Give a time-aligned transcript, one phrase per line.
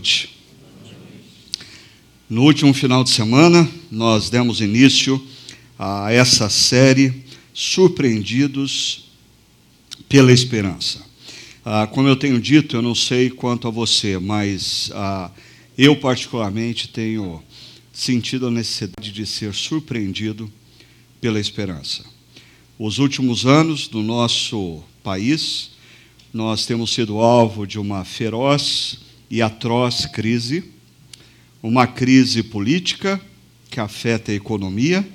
[0.00, 0.30] Noite.
[2.26, 5.22] No último final de semana, nós demos início
[5.78, 9.10] a essa série Surpreendidos
[10.08, 11.04] pela Esperança.
[11.62, 15.30] Ah, como eu tenho dito, eu não sei quanto a você, mas ah,
[15.76, 17.42] eu, particularmente, tenho
[17.92, 20.50] sentido a necessidade de ser surpreendido
[21.20, 22.06] pela esperança.
[22.78, 25.72] Os últimos anos do nosso país,
[26.32, 30.64] nós temos sido alvo de uma feroz e atroz crise,
[31.62, 33.20] uma crise política
[33.70, 35.08] que afeta a economia,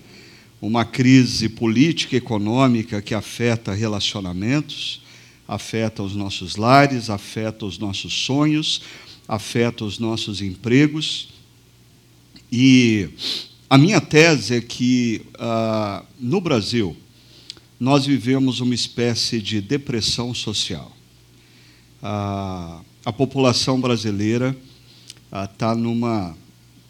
[0.61, 5.01] uma crise política e econômica que afeta relacionamentos,
[5.47, 8.81] afeta os nossos lares, afeta os nossos sonhos,
[9.27, 11.29] afeta os nossos empregos.
[12.51, 13.09] E
[13.69, 16.95] a minha tese é que ah, no Brasil
[17.77, 20.95] nós vivemos uma espécie de depressão social.
[22.01, 24.57] Ah, a população brasileira
[25.27, 26.35] está ah, numa,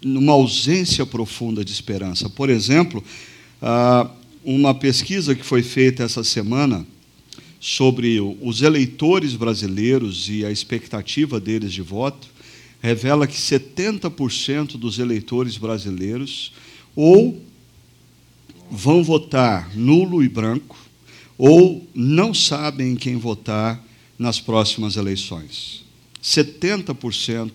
[0.01, 2.29] numa ausência profunda de esperança.
[2.29, 3.03] Por exemplo,
[3.61, 4.09] ah,
[4.43, 6.87] uma pesquisa que foi feita essa semana
[7.59, 12.27] sobre os eleitores brasileiros e a expectativa deles de voto
[12.81, 16.53] revela que 70% dos eleitores brasileiros
[16.95, 17.41] ou
[18.69, 20.77] vão votar nulo e branco
[21.37, 23.83] ou não sabem quem votar
[24.17, 25.84] nas próximas eleições.
[26.25, 27.51] 70%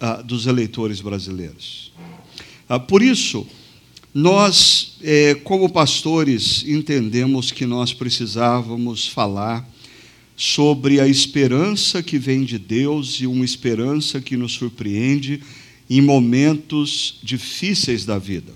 [0.00, 1.92] ah, dos eleitores brasileiros.
[2.68, 3.46] Ah, por isso,
[4.12, 9.68] nós, eh, como pastores, entendemos que nós precisávamos falar
[10.36, 15.40] sobre a esperança que vem de Deus e uma esperança que nos surpreende
[15.88, 18.52] em momentos difíceis da vida.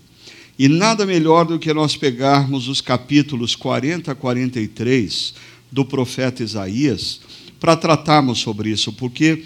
[0.59, 5.35] E nada melhor do que nós pegarmos os capítulos 40 a 43
[5.71, 7.21] do profeta Isaías
[7.65, 9.45] para tratarmos sobre isso, porque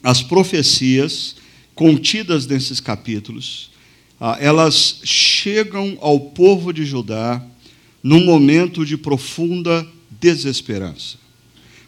[0.00, 1.34] as profecias
[1.74, 3.72] contidas nesses capítulos,
[4.20, 7.44] ah, elas chegam ao povo de Judá
[8.00, 9.84] num momento de profunda
[10.20, 11.18] desesperança.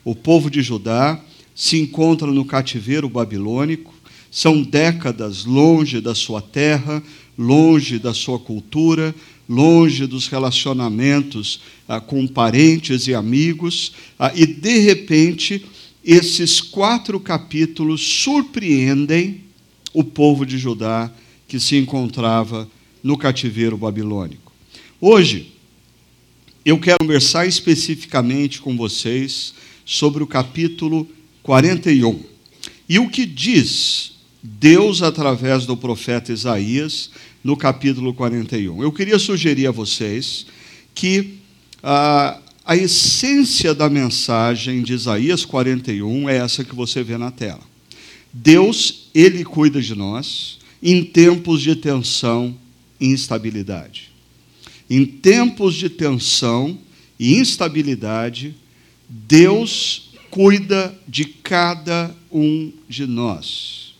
[0.04, 1.20] O povo de Judá
[1.54, 3.94] se encontra no cativeiro babilônico,
[4.28, 7.00] são décadas longe da sua terra,
[7.38, 9.14] longe da sua cultura,
[9.52, 15.64] longe dos relacionamentos ah, com parentes e amigos, ah, e de repente,
[16.02, 19.42] esses quatro capítulos surpreendem
[19.92, 21.12] o povo de Judá
[21.46, 22.66] que se encontrava
[23.02, 24.50] no cativeiro babilônico.
[24.98, 25.52] Hoje,
[26.64, 29.52] eu quero conversar especificamente com vocês
[29.84, 31.06] sobre o capítulo
[31.42, 32.20] 41.
[32.88, 34.12] E o que diz
[34.42, 37.10] Deus através do profeta Isaías
[37.42, 38.82] no capítulo 41.
[38.82, 40.46] Eu queria sugerir a vocês
[40.94, 41.38] que
[41.82, 47.62] a, a essência da mensagem de Isaías 41 é essa que você vê na tela.
[48.32, 52.56] Deus, Ele cuida de nós em tempos de tensão
[53.00, 54.10] e instabilidade.
[54.88, 56.78] Em tempos de tensão
[57.18, 58.54] e instabilidade,
[59.08, 63.94] Deus cuida de cada um de nós.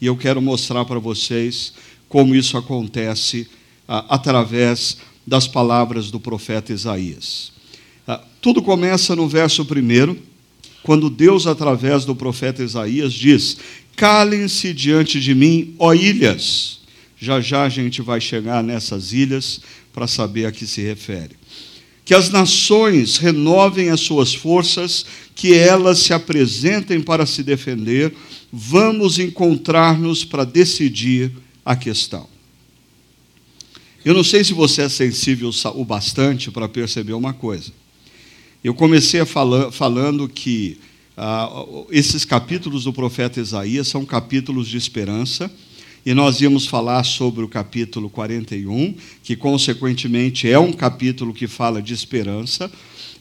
[0.00, 1.74] E eu quero mostrar para vocês
[2.10, 3.48] como isso acontece
[3.88, 7.52] ah, através das palavras do profeta Isaías.
[8.06, 10.18] Ah, tudo começa no verso primeiro,
[10.82, 13.58] quando Deus, através do profeta Isaías, diz:
[13.96, 16.80] Calem-se diante de mim, ó ilhas.
[17.16, 19.60] Já já a gente vai chegar nessas ilhas
[19.92, 21.36] para saber a que se refere.
[22.04, 28.12] Que as nações renovem as suas forças, que elas se apresentem para se defender.
[28.50, 31.30] Vamos encontrar-nos para decidir
[31.70, 32.26] a questão.
[34.04, 37.70] Eu não sei se você é sensível o bastante para perceber uma coisa.
[38.64, 40.80] Eu comecei fala, falando que
[41.16, 41.48] ah,
[41.90, 45.48] esses capítulos do profeta Isaías são capítulos de esperança,
[46.04, 51.80] e nós íamos falar sobre o capítulo 41, que consequentemente é um capítulo que fala
[51.80, 52.68] de esperança,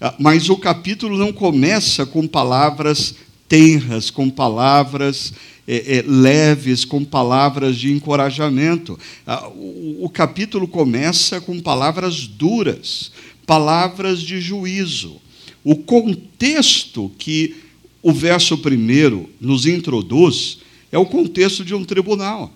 [0.02, 3.14] ah, mas o capítulo não começa com palavras
[3.50, 5.34] tenras, com palavras
[5.68, 8.98] é, é, leves, com palavras de encorajamento.
[9.26, 13.12] Ah, o, o capítulo começa com palavras duras,
[13.46, 15.20] palavras de juízo.
[15.64, 17.56] O contexto que
[18.02, 20.60] o verso primeiro nos introduz
[20.92, 22.54] é o contexto de um tribunal.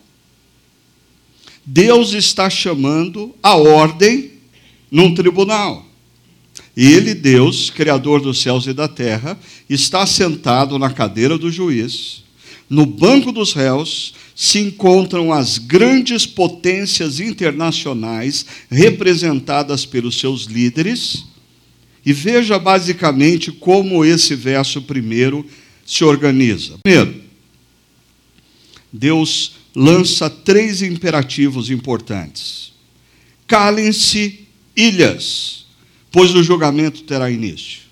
[1.65, 4.31] Deus está chamando a ordem
[4.91, 5.85] num tribunal.
[6.75, 9.39] Ele, Deus, Criador dos céus e da terra,
[9.73, 12.23] está sentado na cadeira do juiz
[12.73, 21.23] no banco dos réus se encontram as grandes potências internacionais representadas pelos seus líderes.
[22.03, 25.45] E veja basicamente como esse verso primeiro
[25.85, 26.79] se organiza.
[26.81, 27.21] Primeiro,
[28.91, 32.73] Deus lança três imperativos importantes.
[33.45, 35.65] Calem-se, ilhas,
[36.11, 37.82] pois o julgamento terá início.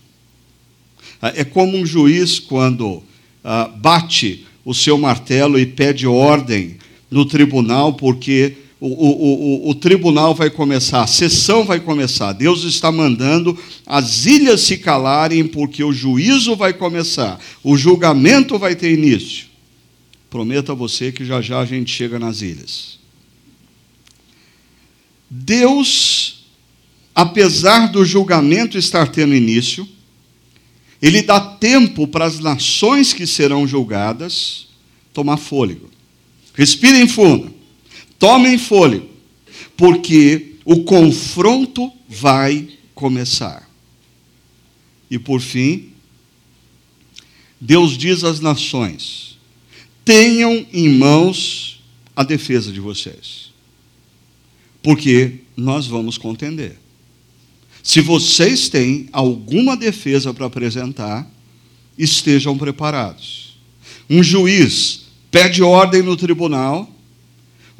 [1.22, 3.04] Ah, é como um juiz quando
[3.44, 6.78] ah, bate o seu martelo e pede ordem
[7.10, 12.34] no tribunal, porque o, o, o, o, tribunal vai começar, a sessão vai começar.
[12.34, 18.76] Deus está mandando as ilhas se calarem, porque o juízo vai começar, o julgamento vai
[18.76, 19.46] ter início.
[20.32, 23.00] Prometo a você que já já a gente chega nas ilhas.
[25.30, 26.46] Deus,
[27.14, 29.88] apesar do julgamento estar tendo início,
[31.02, 34.68] ele dá tempo para as nações que serão julgadas
[35.12, 35.90] tomar fôlego.
[36.54, 37.54] Respirem fundo,
[38.20, 39.10] tomem fôlego,
[39.76, 43.68] porque o confronto vai começar.
[45.10, 45.90] E por fim,
[47.60, 49.38] Deus diz às nações:
[50.06, 51.82] tenham em mãos
[52.16, 53.52] a defesa de vocês,
[54.84, 56.81] porque nós vamos contender.
[57.84, 61.30] Se vocês têm alguma defesa para apresentar,
[61.98, 63.58] estejam preparados.
[64.10, 66.90] Um juiz pede ordem no tribunal,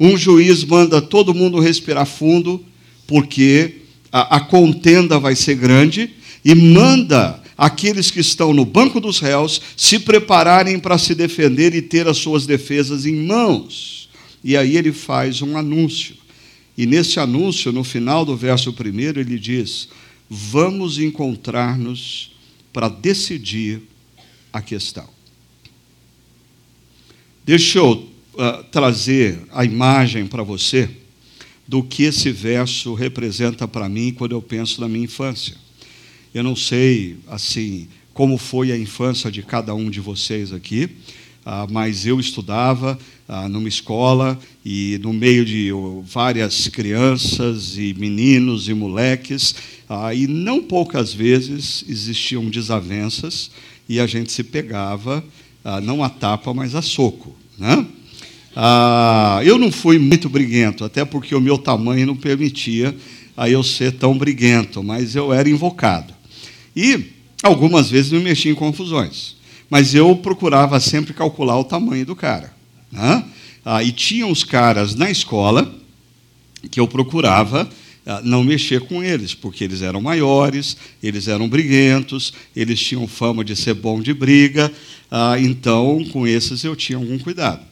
[0.00, 2.64] um juiz manda todo mundo respirar fundo,
[3.06, 6.10] porque a, a contenda vai ser grande,
[6.44, 11.82] e manda aqueles que estão no banco dos réus se prepararem para se defender e
[11.82, 14.08] ter as suas defesas em mãos.
[14.42, 16.16] E aí ele faz um anúncio.
[16.76, 19.88] E nesse anúncio, no final do verso primeiro, ele diz:
[20.28, 22.32] Vamos encontrar-nos
[22.72, 23.82] para decidir
[24.52, 25.08] a questão.
[27.44, 27.92] Deixa eu
[28.34, 30.88] uh, trazer a imagem para você
[31.66, 35.56] do que esse verso representa para mim quando eu penso na minha infância.
[36.34, 40.88] Eu não sei, assim, como foi a infância de cada um de vocês aqui,
[41.44, 42.98] ah, mas eu estudava
[43.28, 45.70] ah, numa escola e no meio de
[46.04, 49.54] várias crianças e meninos e moleques,
[49.88, 53.50] ah, e não poucas vezes existiam desavenças
[53.88, 55.22] e a gente se pegava,
[55.82, 57.36] não a tapa, mas a soco.
[57.58, 57.86] Né?
[59.44, 62.94] eu não fui muito briguento, até porque o meu tamanho não permitia
[63.36, 66.14] a eu ser tão briguento, mas eu era invocado.
[66.74, 67.10] E
[67.42, 69.36] algumas vezes me mexia em confusões
[69.72, 72.52] mas eu procurava sempre calcular o tamanho do cara.
[72.92, 73.24] Né?
[73.64, 75.74] Ah, e tinha os caras na escola
[76.70, 77.68] que eu procurava
[78.04, 83.44] ah, não mexer com eles, porque eles eram maiores, eles eram briguentos, eles tinham fama
[83.44, 84.70] de ser bom de briga,
[85.10, 87.64] ah, então com esses eu tinha algum cuidado.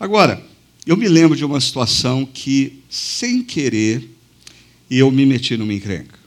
[0.00, 0.42] Agora,
[0.86, 4.08] eu me lembro de uma situação que, sem querer,
[4.90, 6.18] eu me meti numa encrenca.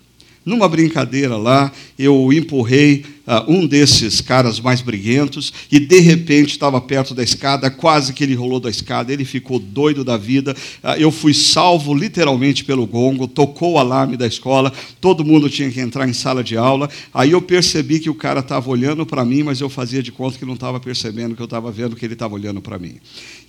[0.44, 6.80] Numa brincadeira lá, eu empurrei uh, um desses caras mais briguentos e de repente estava
[6.80, 10.56] perto da escada, quase que ele rolou da escada, ele ficou doido da vida.
[10.84, 15.70] Uh, eu fui salvo literalmente pelo gongo, tocou o alarme da escola, todo mundo tinha
[15.70, 16.90] que entrar em sala de aula.
[17.14, 20.38] Aí eu percebi que o cara estava olhando para mim, mas eu fazia de conta
[20.38, 22.96] que não estava percebendo que eu estava vendo que ele estava olhando para mim.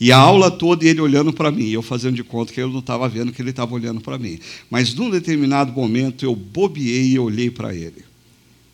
[0.01, 2.81] E a aula toda ele olhando para mim, eu fazendo de conta que eu não
[2.81, 4.39] estava vendo que ele estava olhando para mim.
[4.71, 8.08] Mas num determinado momento eu bobiei e olhei para ele.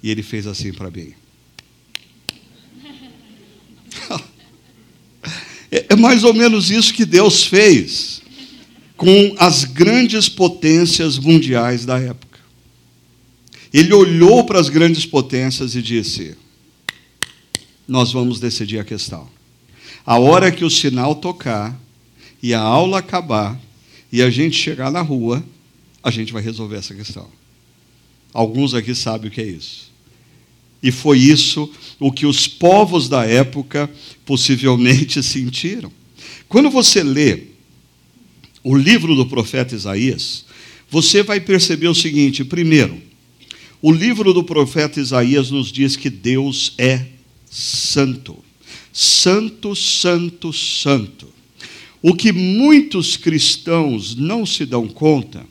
[0.05, 1.15] E ele fez assim para mim.
[5.71, 8.23] É, é mais ou menos isso que Deus fez
[8.97, 12.39] com as grandes potências mundiais da época.
[13.73, 16.37] Ele olhou para as grandes potências e disse:
[17.89, 19.29] Nós vamos decidir a questão.
[20.07, 21.77] A hora que o sinal tocar
[22.41, 23.61] e a aula acabar
[24.13, 25.43] e a gente chegar na rua,
[26.05, 27.29] a gente vai resolver essa questão.
[28.33, 29.94] Alguns aqui sabem o que é isso.
[30.85, 33.91] E foi isso o que os povos da época
[34.27, 35.91] possivelmente sentiram.
[36.47, 37.45] Quando você lê
[38.63, 40.45] o livro do profeta Isaías,
[40.91, 43.01] você vai perceber o seguinte: primeiro,
[43.81, 47.07] o livro do profeta Isaías nos diz que Deus é
[47.51, 48.37] santo.
[48.93, 51.29] Santo, santo, santo.
[52.03, 55.47] O que muitos cristãos não se dão conta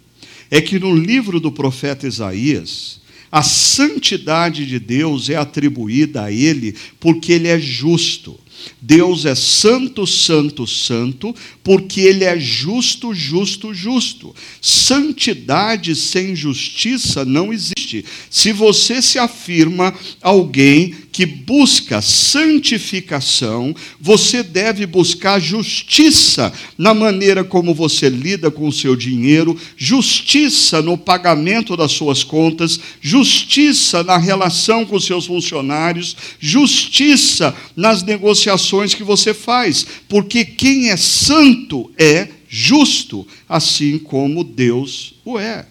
[0.52, 3.02] é que no livro do profeta Isaías,
[3.34, 8.40] a santidade de Deus é atribuída a ele porque ele é justo.
[8.80, 14.34] Deus é santo, santo, santo, porque Ele é justo, justo, justo.
[14.62, 18.06] Santidade sem justiça não existe.
[18.30, 27.72] Se você se afirma alguém que busca santificação, você deve buscar justiça na maneira como
[27.72, 34.84] você lida com o seu dinheiro, justiça no pagamento das suas contas, justiça na relação
[34.84, 42.28] com os seus funcionários, justiça nas negociações que você faz, porque quem é santo é
[42.50, 45.68] justo, assim como Deus o é.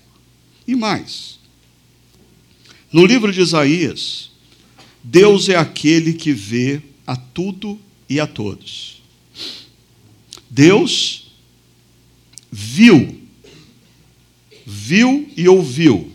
[0.69, 1.41] E mais.
[2.93, 4.32] No livro de Isaías,
[5.03, 7.79] Deus é aquele que vê a tudo
[8.09, 9.03] e a todos.
[10.49, 11.33] Deus
[12.51, 13.21] viu,
[14.67, 16.13] viu e ouviu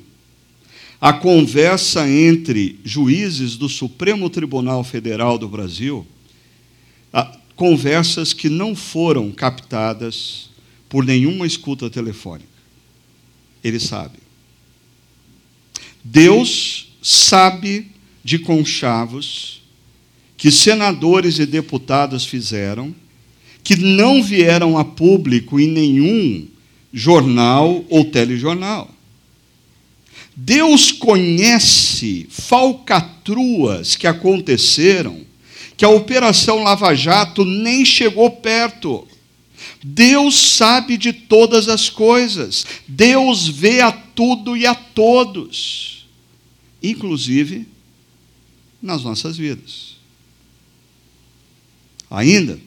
[0.99, 6.05] a conversa entre juízes do Supremo Tribunal Federal do Brasil,
[7.55, 10.49] conversas que não foram captadas
[10.87, 12.47] por nenhuma escuta telefônica.
[13.63, 14.19] Ele sabe.
[16.03, 17.91] Deus sabe
[18.23, 19.61] de conchavos
[20.37, 22.93] que senadores e deputados fizeram,
[23.63, 26.47] que não vieram a público em nenhum
[26.93, 28.89] jornal ou telejornal.
[30.35, 35.21] Deus conhece falcatruas que aconteceram,
[35.75, 39.07] que a Operação Lava Jato nem chegou perto.
[39.83, 42.65] Deus sabe de todas as coisas.
[42.87, 46.05] Deus vê a tudo e a todos,
[46.81, 47.65] inclusive
[48.81, 49.97] nas nossas vidas.
[52.09, 52.59] Ainda,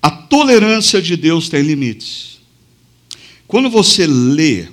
[0.00, 2.40] a tolerância de Deus tem limites.
[3.46, 4.68] Quando você lê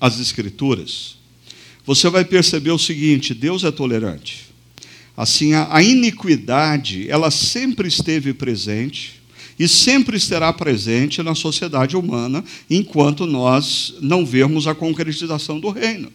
[0.00, 1.16] as Escrituras,
[1.86, 4.52] você vai perceber o seguinte: Deus é tolerante.
[5.16, 9.22] Assim, a, iniquidade, ela sempre esteve presente,
[9.58, 16.12] e sempre estará presente na sociedade humana enquanto nós não vermos a concretização do reino.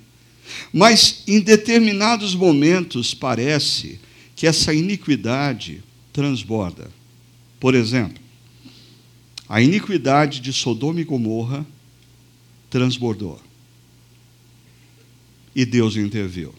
[0.72, 4.00] Mas em determinados momentos parece
[4.36, 6.90] que essa iniquidade transborda.
[7.60, 8.22] Por exemplo,
[9.48, 11.66] a iniquidade de Sodoma e Gomorra
[12.70, 13.42] transbordou.
[15.56, 16.54] E Deus interviu.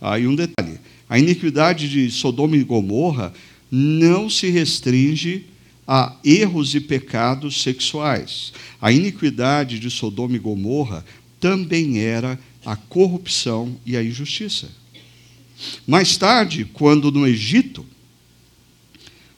[0.00, 0.78] Aí um detalhe:
[1.08, 3.32] a iniquidade de Sodoma e Gomorra
[3.70, 5.46] não se restringe
[5.86, 8.52] a erros e pecados sexuais.
[8.80, 11.04] A iniquidade de Sodoma e Gomorra
[11.44, 14.70] também era a corrupção e a injustiça.
[15.86, 17.84] Mais tarde, quando no Egito,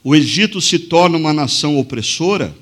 [0.05, 2.57] o Egito se torna uma nação opressora,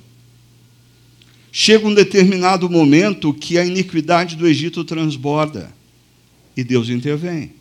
[1.52, 5.70] chega um determinado momento que a iniquidade do Egito transborda
[6.56, 7.52] e Deus intervém.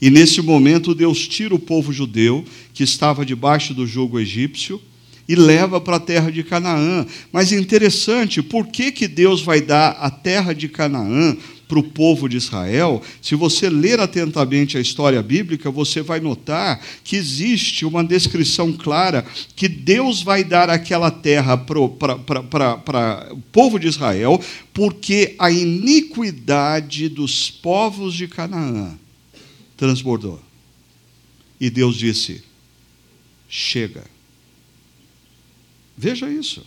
[0.00, 2.42] E nesse momento, Deus tira o povo judeu,
[2.72, 4.80] que estava debaixo do jugo egípcio,
[5.28, 7.06] e leva para a terra de Canaã.
[7.30, 11.36] Mas é interessante, por que, que Deus vai dar a terra de Canaã
[11.68, 13.02] para o povo de Israel?
[13.20, 19.22] Se você ler atentamente a história bíblica, você vai notar que existe uma descrição clara
[19.54, 24.40] que Deus vai dar aquela terra para o povo de Israel,
[24.72, 28.98] porque a iniquidade dos povos de Canaã
[29.76, 30.40] transbordou.
[31.60, 32.42] E Deus disse:
[33.46, 34.17] chega.
[35.98, 36.64] Veja isso.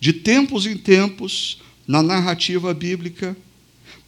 [0.00, 3.36] De tempos em tempos, na narrativa bíblica,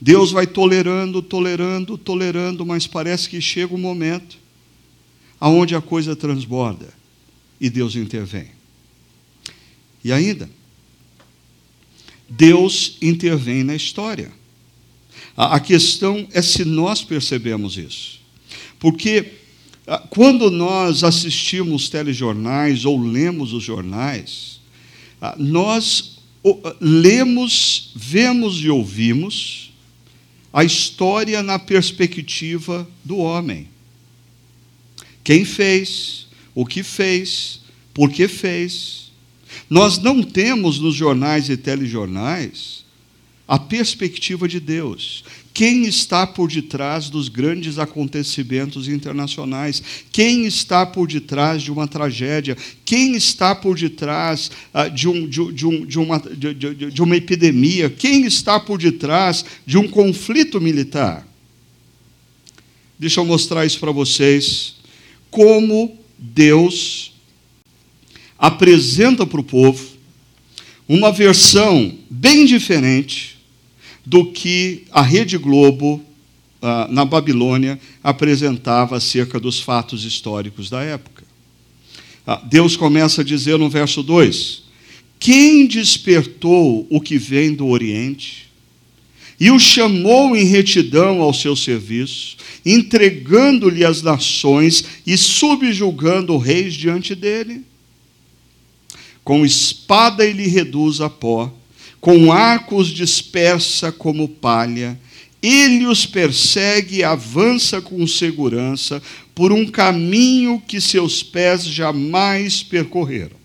[0.01, 4.37] Deus vai tolerando, tolerando, tolerando, mas parece que chega um momento
[5.39, 6.93] aonde a coisa transborda
[7.61, 8.49] e Deus intervém.
[10.03, 10.51] E ainda,
[12.29, 14.33] Deus intervém na história.
[15.37, 18.21] A, questão é se nós percebemos isso.
[18.81, 19.44] Porque
[20.09, 24.61] quando nós assistimos telejornais ou lemos os jornais,
[25.21, 29.73] ah, nós ah, lemos, vemos e ouvimos
[30.53, 33.69] a história na perspectiva do homem.
[35.23, 37.61] Quem fez, o que fez,
[37.93, 39.11] por que fez.
[39.69, 42.85] Nós não temos nos jornais e telejornais
[43.47, 45.25] a perspectiva de Deus.
[45.55, 49.81] Quem está por detrás dos grandes acontecimentos internacionais?
[50.11, 52.57] Quem está por detrás de uma tragédia?
[52.85, 54.51] Quem está por detrás
[54.93, 57.89] de uma epidemia?
[57.89, 61.25] Quem está por detrás de um conflito militar?
[62.99, 64.75] Deixa eu mostrar isso para vocês.
[65.31, 67.13] Como Deus
[68.37, 69.87] apresenta para o povo
[70.89, 73.34] uma versão bem diferente
[74.05, 76.03] do que a Rede Globo,
[76.61, 81.25] ah, na Babilônia, apresentava acerca dos fatos históricos da época.
[82.27, 84.63] Ah, Deus começa a dizer no verso 2:
[85.19, 88.45] Quem despertou o que vem do Oriente?
[89.39, 97.15] e o chamou em retidão ao seu serviço, entregando-lhe as nações e subjugando reis diante
[97.15, 97.63] dele.
[99.23, 101.53] Com espada ele reduz a pó,
[102.05, 105.01] com arcos dispersa como palha,
[105.43, 109.03] ele os persegue e avança com segurança
[109.35, 113.39] por um caminho que seus pés jamais percorreram.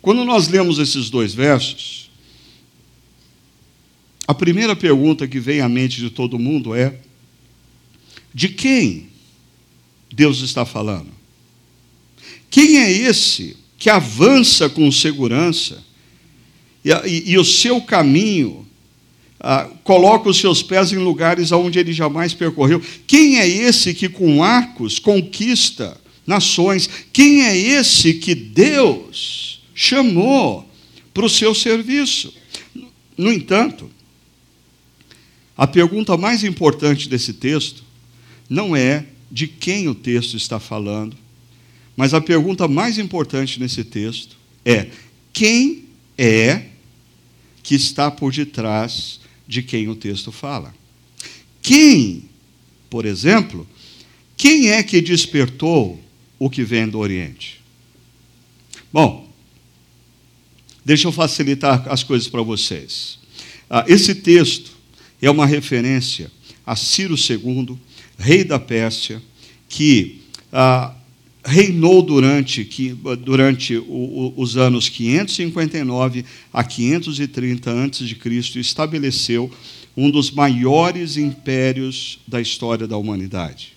[0.00, 2.10] Quando nós lemos esses dois versos,
[4.26, 6.98] a primeira pergunta que vem à mente de todo mundo é:
[8.32, 9.08] de quem
[10.10, 11.12] Deus está falando?
[12.48, 15.84] Quem é esse que avança com segurança
[16.84, 18.66] e, e, e o seu caminho
[19.40, 22.80] ah, coloca os seus pés em lugares aonde ele jamais percorreu?
[23.06, 26.88] Quem é esse que com arcos conquista nações?
[27.12, 30.68] Quem é esse que Deus chamou
[31.12, 32.32] para o seu serviço?
[33.16, 33.90] No entanto,
[35.56, 37.84] a pergunta mais importante desse texto
[38.48, 41.16] não é de quem o texto está falando,
[41.96, 44.88] mas a pergunta mais importante nesse texto é:
[45.32, 45.84] quem
[46.16, 46.73] é
[47.64, 49.18] que está por detrás
[49.48, 50.72] de quem o texto fala?
[51.60, 52.28] Quem,
[52.88, 53.66] por exemplo,
[54.36, 56.00] quem é que despertou
[56.38, 57.60] o que vem do Oriente?
[58.92, 59.28] Bom,
[60.84, 63.18] deixa eu facilitar as coisas para vocês.
[63.68, 64.70] Ah, esse texto
[65.20, 66.30] é uma referência
[66.66, 67.78] a Ciro II,
[68.18, 69.22] rei da Pérsia,
[69.68, 70.20] que
[70.52, 70.94] ah,
[71.44, 78.16] reinou durante, que, durante os anos 559 a 530 a.C.
[78.56, 79.50] e estabeleceu
[79.96, 83.74] um dos maiores impérios da história da humanidade.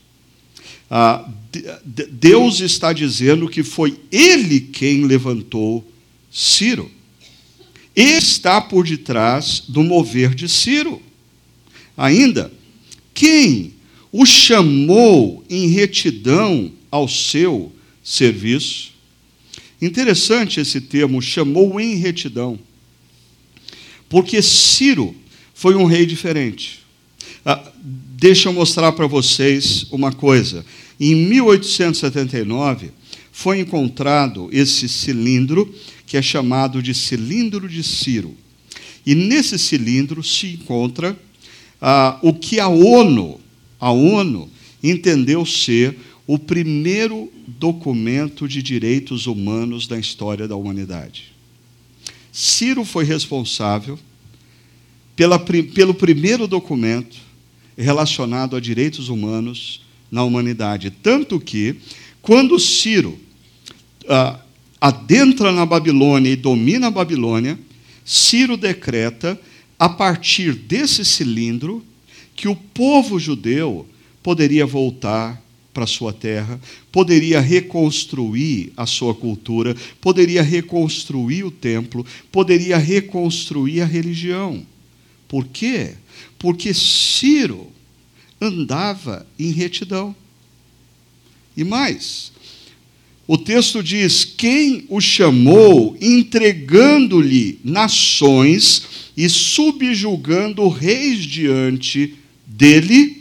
[0.90, 1.30] Ah,
[1.84, 5.86] Deus está dizendo que foi Ele quem levantou
[6.32, 6.90] Ciro.
[7.94, 11.02] Ele está por detrás do mover de Ciro.
[11.98, 12.52] Ainda,
[13.14, 13.74] quem
[14.12, 17.72] o chamou em retidão ao seu
[18.04, 18.92] serviço?
[19.82, 22.60] Interessante esse termo, chamou em retidão.
[24.10, 25.16] Porque Ciro
[25.54, 26.80] foi um rei diferente.
[27.46, 30.66] Ah, deixa eu mostrar para vocês uma coisa.
[31.00, 32.92] Em 1879,
[33.32, 35.74] foi encontrado esse cilindro,
[36.08, 38.36] que é chamado de cilindro de Ciro.
[39.06, 41.18] E nesse cilindro se encontra
[41.80, 43.40] ah, o que a ONU,
[43.80, 44.50] a ONU
[44.84, 51.32] entendeu ser o primeiro documento de direitos humanos da história da humanidade.
[52.34, 53.98] Ciro foi responsável
[55.16, 57.16] pela, pelo primeiro documento
[57.78, 60.92] relacionado a direitos humanos na humanidade.
[60.92, 61.78] Tanto que,
[62.22, 63.18] quando Ciro
[64.10, 64.40] ah,
[64.82, 67.58] adentra na Babilônia e domina a Babilônia,
[68.04, 69.40] Ciro decreta
[69.80, 71.84] a partir desse cilindro
[72.36, 73.88] que o povo judeu
[74.22, 75.42] poderia voltar
[75.78, 76.60] para sua terra,
[76.92, 84.66] poderia reconstruir a sua cultura, poderia reconstruir o templo, poderia reconstruir a religião.
[85.28, 85.94] Por quê?
[86.40, 87.68] Porque Ciro
[88.42, 90.16] andava em retidão.
[91.56, 92.32] E mais,
[93.28, 102.16] o texto diz: quem o chamou, entregando-lhe nações e subjugando reis diante
[102.48, 103.17] dele.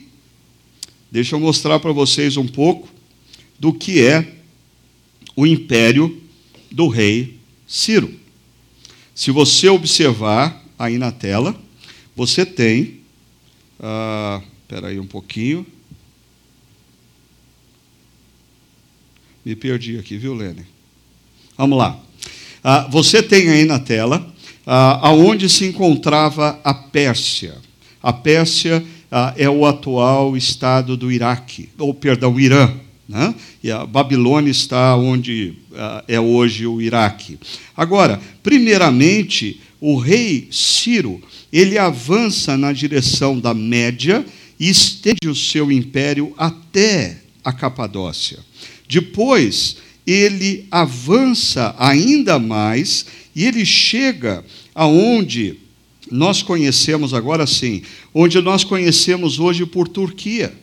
[1.17, 2.91] Deixa eu mostrar para vocês um pouco
[3.59, 4.35] do que é
[5.35, 6.23] o império
[6.71, 8.15] do rei Ciro.
[9.15, 11.59] Se você observar aí na tela,
[12.15, 13.01] você tem.
[13.81, 15.67] Ah, espera aí um pouquinho.
[19.43, 20.67] Me perdi aqui, viu, Lene?
[21.57, 21.99] Vamos lá.
[22.63, 24.35] Ah, você tem aí na tela
[24.67, 27.57] ah, aonde se encontrava a Pérsia.
[28.03, 32.73] A Pérsia ah, é o atual estado do Iraque, ou perdão, o Irã.
[33.09, 33.35] Né?
[33.63, 37.39] E a Babilônia está onde ah, é hoje o Iraque.
[37.77, 44.25] Agora, primeiramente, o rei Ciro ele avança na direção da Média
[44.59, 48.39] e estende o seu império até a Capadócia.
[48.89, 55.59] Depois, ele avança ainda mais e ele chega aonde
[56.11, 57.83] nós conhecemos agora sim,
[58.15, 60.55] onde nós conhecemos hoje por Turquia.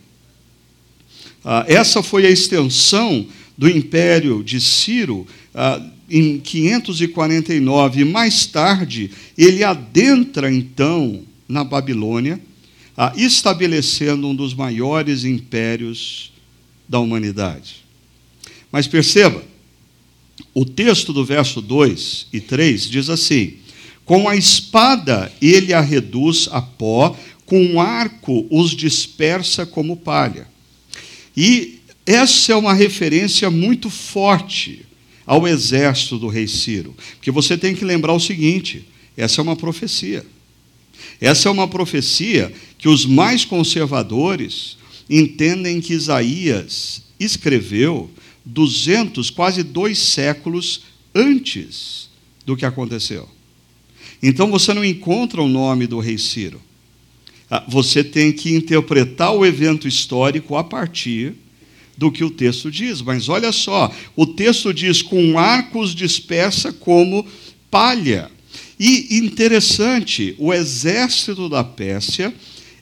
[1.43, 3.25] Ah, essa foi a extensão
[3.58, 8.06] do império de Ciro ah, em 549.
[8.06, 12.39] Mais tarde, ele adentra então na Babilônia,
[12.95, 16.32] ah, estabelecendo um dos maiores impérios
[16.88, 17.84] da humanidade.
[18.71, 19.43] Mas perceba,
[20.53, 23.56] o texto do verso 2 e 3 diz assim:
[24.06, 30.48] Com a espada ele a reduz a pó, com um arco os dispersa como palha.
[31.36, 34.86] E essa é uma referência muito forte
[35.26, 38.86] ao exército do rei Ciro, porque você tem que lembrar o seguinte:
[39.16, 40.26] essa é uma profecia.
[41.20, 44.78] Essa é uma profecia que os mais conservadores
[45.10, 48.10] entendem que Isaías escreveu
[48.46, 50.82] 200, quase dois séculos
[51.16, 52.10] antes
[52.46, 53.30] do que aconteceu.
[54.24, 56.62] Então você não encontra o nome do rei Ciro.
[57.52, 61.34] Ah, você tem que interpretar o evento histórico a partir
[61.98, 63.02] do que o texto diz.
[63.02, 67.28] Mas olha só, o texto diz: com arcos dispersa como
[67.70, 68.32] palha.
[68.80, 72.34] E interessante, o exército da Pérsia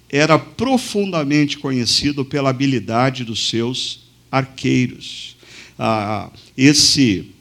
[0.08, 4.02] era profundamente conhecido pela habilidade dos seus
[4.32, 5.36] arqueiros.
[5.78, 7.32] Ah, esse,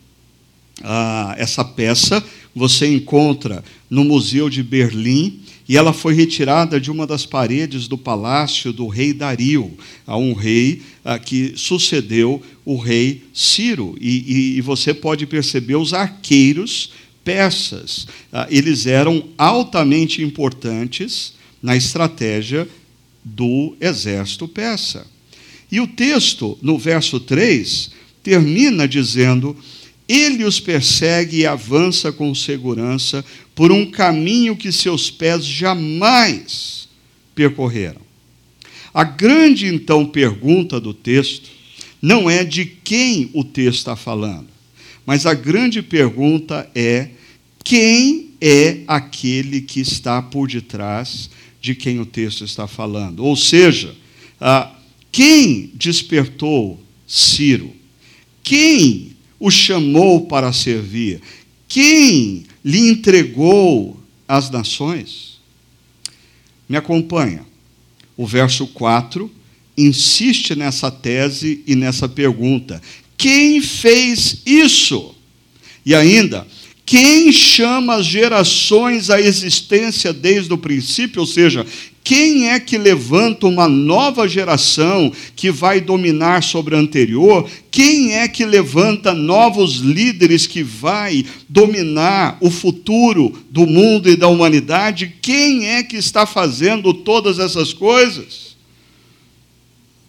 [0.83, 7.07] ah, essa peça você encontra no Museu de Berlim e ela foi retirada de uma
[7.07, 9.73] das paredes do palácio do rei Dario,
[10.05, 13.97] a um rei ah, que sucedeu o rei Ciro.
[14.01, 16.91] E, e, e, você pode perceber os arqueiros
[17.25, 18.09] persas.
[18.33, 22.67] Ah, eles eram altamente importantes na estratégia
[23.25, 25.07] do exército persa.
[25.71, 27.93] E o texto, no verso 3,
[28.25, 29.57] termina dizendo
[30.11, 36.89] ele os persegue e avança com segurança por um caminho que seus pés jamais
[37.33, 38.01] percorreram.
[38.93, 41.49] A grande, então, pergunta do texto
[42.03, 44.49] não é de quem o texto está falando,
[45.07, 47.11] mas a grande pergunta é:
[47.63, 53.25] quem é aquele que está por detrás de quem o texto está falando?
[53.25, 53.95] Ou seja,
[54.41, 54.75] ah,
[55.13, 57.73] quem despertou Ciro?
[58.43, 59.10] Quem
[59.41, 61.21] o chamou para servir?
[61.67, 63.99] Quem lhe entregou
[64.29, 65.41] as nações?
[66.69, 67.45] Me acompanha.
[68.17, 69.31] O verso 4
[69.77, 72.83] insiste nessa tese e nessa pergunta:
[73.17, 75.15] quem fez isso?
[75.85, 76.47] E ainda,
[76.91, 81.21] quem chama as gerações à existência desde o princípio?
[81.21, 81.65] Ou seja,
[82.03, 87.49] quem é que levanta uma nova geração que vai dominar sobre a anterior?
[87.71, 94.27] Quem é que levanta novos líderes que vai dominar o futuro do mundo e da
[94.27, 95.15] humanidade?
[95.23, 98.57] Quem é que está fazendo todas essas coisas?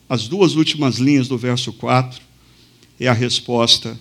[0.09, 2.19] As duas últimas linhas do verso 4
[2.99, 3.95] é a resposta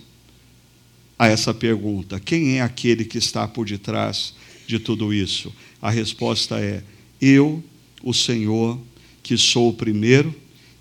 [1.21, 4.33] a essa pergunta: quem é aquele que está por detrás
[4.65, 5.53] de tudo isso?
[5.79, 6.83] A resposta é:
[7.21, 7.63] eu
[8.01, 8.79] o Senhor,
[9.21, 10.33] que sou o primeiro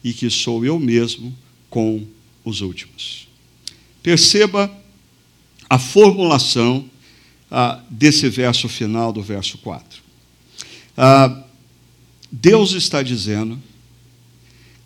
[0.03, 1.37] e que sou eu mesmo
[1.69, 2.07] com
[2.43, 3.29] os últimos.
[4.03, 4.75] Perceba
[5.69, 6.89] a formulação
[7.51, 10.01] ah, desse verso final do verso 4.
[10.97, 11.45] Ah,
[12.33, 13.61] Deus está dizendo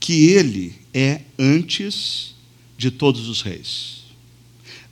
[0.01, 2.35] que Ele é antes
[2.77, 4.04] de todos os reis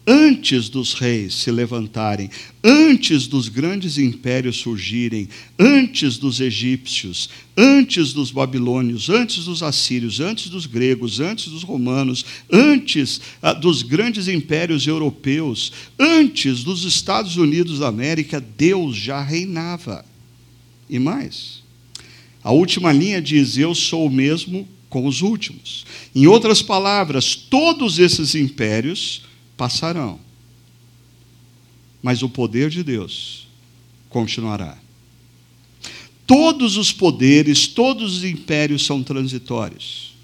[0.07, 2.29] antes dos reis se levantarem,
[2.63, 10.49] antes dos grandes impérios surgirem, antes dos egípcios, antes dos babilônios, antes dos assírios, antes
[10.49, 17.79] dos gregos, antes dos romanos, antes ah, dos grandes impérios europeus, antes dos Estados Unidos
[17.79, 20.05] da América, Deus já reinava.
[20.91, 21.63] E mais,
[22.43, 25.87] a última linha diz: Eu sou o mesmo com os últimos.
[26.15, 29.23] Em outras palavras, todos esses impérios
[29.63, 30.19] passarão.
[32.03, 33.47] Mas o poder de Deus
[34.09, 34.77] continuará.
[36.27, 40.17] Todos os poderes, todos os impérios são transitórios.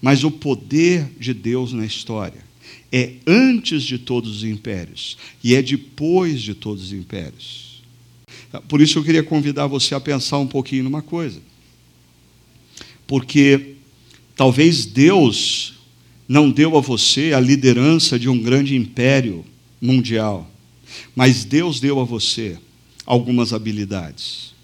[0.00, 2.44] Mas o poder de Deus na história
[2.92, 7.82] é antes de todos os impérios e é depois de todos os impérios.
[8.68, 11.42] Por isso eu queria convidar você a pensar um pouquinho numa coisa.
[13.08, 13.74] Porque
[14.36, 15.73] talvez Deus
[16.28, 19.44] não deu a você a liderança de um grande império
[19.80, 20.50] mundial,
[21.14, 22.58] mas Deus deu a você
[23.04, 24.54] algumas habilidades.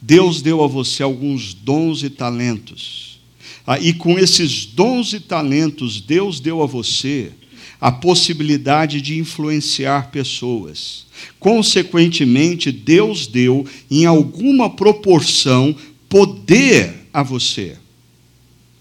[0.00, 3.20] Deus deu a você alguns dons e talentos.
[3.66, 7.32] Ah, e com esses dons e talentos, Deus deu a você
[7.80, 11.06] a possibilidade de influenciar pessoas.
[11.38, 15.74] Consequentemente, Deus deu, em alguma proporção,
[16.08, 17.76] poder a você.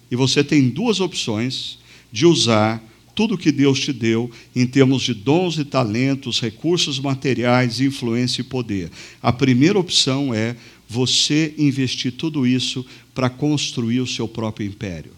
[0.10, 1.80] E você tem duas opções
[2.14, 2.82] de usar
[3.16, 8.46] tudo que Deus te deu em termos de dons e talentos, recursos materiais, influência e
[8.46, 8.90] poder.
[9.22, 10.56] A primeira opção é
[10.88, 15.12] você investir tudo isso para construir o seu próprio império,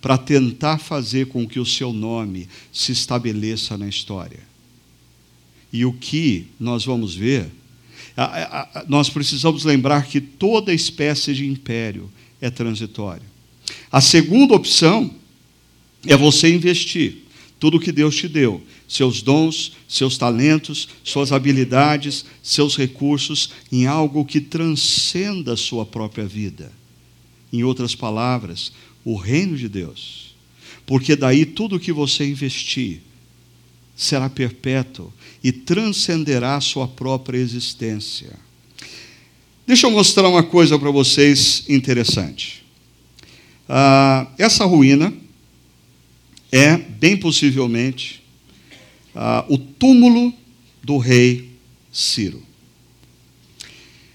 [0.00, 4.40] para tentar fazer com que o seu nome se estabeleça na história.
[5.72, 7.50] E o que nós vamos ver
[8.88, 13.22] nós precisamos lembrar que toda espécie de império é transitório.
[13.90, 15.10] A segunda opção
[16.06, 17.22] é você investir
[17.62, 23.86] tudo o que Deus te deu, seus dons, seus talentos, suas habilidades, seus recursos, em
[23.86, 26.72] algo que transcenda a sua própria vida.
[27.52, 28.72] Em outras palavras,
[29.04, 30.34] o reino de Deus.
[30.84, 33.00] Porque daí tudo que você investir
[33.94, 35.12] será perpétuo
[35.44, 38.36] e transcenderá a sua própria existência.
[39.64, 42.64] Deixa eu mostrar uma coisa para vocês interessante.
[43.68, 45.14] Ah, essa ruína
[46.52, 48.22] é, bem possivelmente,
[49.14, 50.34] ah, o túmulo
[50.84, 51.48] do rei
[51.90, 52.42] Ciro.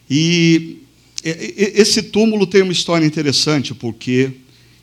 [0.09, 0.77] E
[1.23, 4.31] esse túmulo tem uma história interessante, porque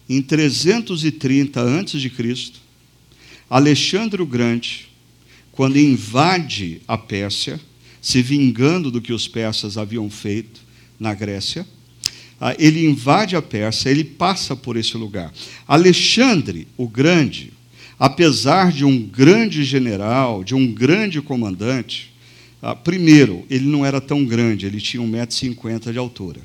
[0.09, 2.53] em 330 a.C.,
[3.49, 4.89] Alexandre o Grande,
[5.53, 7.61] quando invade a Pérsia,
[8.03, 10.61] se vingando do que os persas haviam feito
[10.99, 11.67] na Grécia,
[12.59, 15.33] ele invade a Pérsia, ele passa por esse lugar.
[15.67, 17.53] Alexandre o Grande,
[17.99, 22.13] apesar de um grande general, de um grande comandante,
[22.61, 26.41] ah, primeiro, ele não era tão grande, ele tinha 1,50m de altura.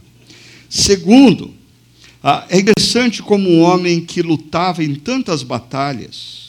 [0.69, 1.53] Segundo,
[2.21, 6.39] ah, é interessante como um homem que lutava em tantas batalhas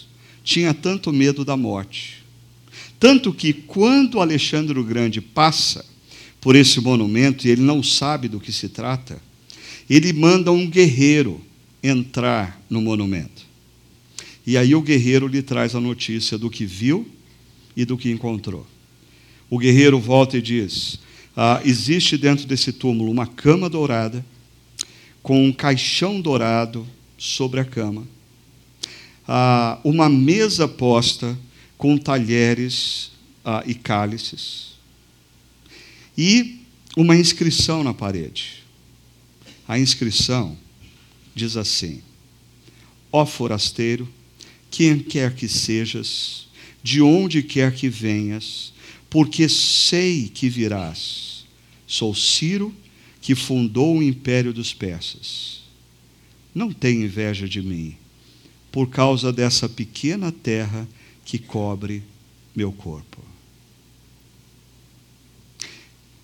[0.42, 2.24] tinha tanto medo da morte.
[2.98, 5.84] Tanto que, quando Alexandre o Grande passa
[6.40, 9.22] por esse monumento e ele não sabe do que se trata,
[9.90, 11.40] ele manda um guerreiro
[11.82, 13.44] entrar no monumento.
[14.46, 17.08] E aí o guerreiro lhe traz a notícia do que viu
[17.76, 18.64] e do que encontrou.
[19.50, 21.00] O guerreiro volta e diz:
[21.36, 24.24] ah, existe dentro desse túmulo uma cama dourada,
[25.24, 26.86] com um caixão dourado
[27.18, 28.06] sobre a cama,
[29.26, 31.36] ah, uma mesa posta
[31.76, 33.10] com talheres
[33.44, 34.70] ah, e cálices,
[36.16, 36.60] e
[36.96, 38.59] uma inscrição na parede.
[39.70, 40.58] A inscrição
[41.32, 42.02] diz assim:
[43.12, 44.08] Ó forasteiro,
[44.68, 46.48] quem quer que sejas,
[46.82, 48.72] de onde quer que venhas,
[49.08, 51.44] porque sei que virás.
[51.86, 52.74] Sou Ciro,
[53.20, 55.62] que fundou o império dos persas.
[56.52, 57.96] Não tenha inveja de mim,
[58.72, 60.88] por causa dessa pequena terra
[61.24, 62.02] que cobre
[62.56, 63.29] meu corpo.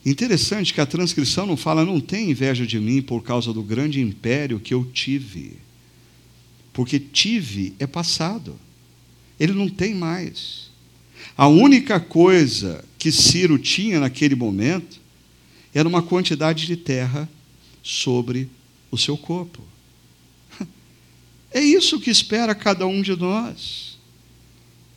[0.06, 4.00] Interessante que a transcrição não fala, não tem inveja de mim por causa do grande
[4.00, 5.54] império que eu tive.
[6.72, 8.56] Porque tive é passado.
[9.38, 10.70] Ele não tem mais.
[11.36, 15.00] A única coisa que Ciro tinha naquele momento
[15.74, 17.28] era uma quantidade de terra
[17.82, 18.48] sobre
[18.92, 19.60] o seu corpo.
[21.50, 23.95] É isso que espera cada um de nós.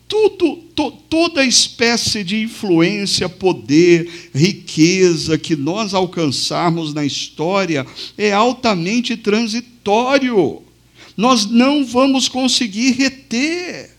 [0.09, 7.85] Tudo, to, toda espécie de influência, poder, riqueza que nós alcançarmos na história
[8.17, 10.63] é altamente transitório.
[11.15, 13.91] Nós não vamos conseguir reter.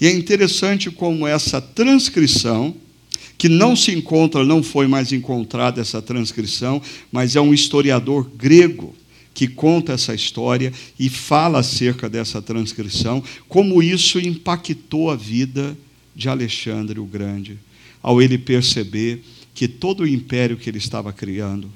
[0.00, 2.74] E é interessante como essa transcrição,
[3.36, 6.80] que não se encontra, não foi mais encontrada essa transcrição,
[7.12, 8.94] mas é um historiador grego
[9.40, 15.74] que conta essa história e fala acerca dessa transcrição, como isso impactou a vida
[16.14, 17.58] de Alexandre o Grande,
[18.02, 19.24] ao ele perceber
[19.54, 21.72] que todo o império que ele estava criando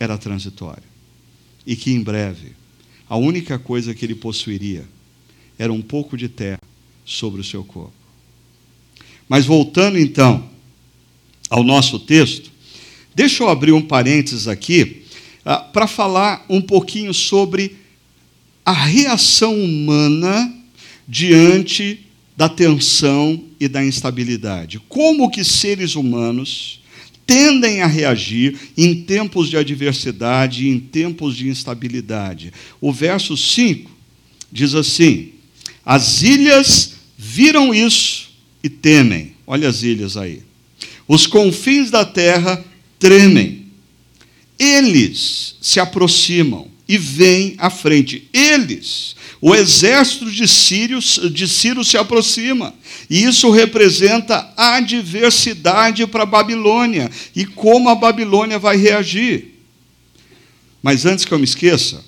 [0.00, 0.84] era transitório
[1.66, 2.52] e que em breve
[3.10, 4.88] a única coisa que ele possuiria
[5.58, 6.62] era um pouco de terra
[7.04, 7.92] sobre o seu corpo.
[9.28, 10.48] Mas voltando então
[11.50, 12.50] ao nosso texto,
[13.14, 15.03] deixa eu abrir um parênteses aqui
[15.44, 17.76] ah, para falar um pouquinho sobre
[18.64, 20.52] a reação humana
[21.06, 22.00] diante
[22.36, 24.80] da tensão e da instabilidade.
[24.88, 26.80] Como que seres humanos
[27.26, 32.52] tendem a reagir em tempos de adversidade, em tempos de instabilidade.
[32.80, 33.90] O verso 5
[34.50, 35.30] diz assim:
[35.84, 38.30] As ilhas viram isso
[38.62, 39.34] e temem.
[39.46, 40.42] Olha as ilhas aí.
[41.06, 42.64] Os confins da terra
[42.98, 43.63] tremem.
[44.58, 48.28] Eles se aproximam e vêm à frente.
[48.32, 52.74] Eles, o exército de Sírio, de Ciro se aproxima.
[53.08, 59.54] E isso representa adversidade para a Babilônia e como a Babilônia vai reagir.
[60.82, 62.04] Mas antes que eu me esqueça,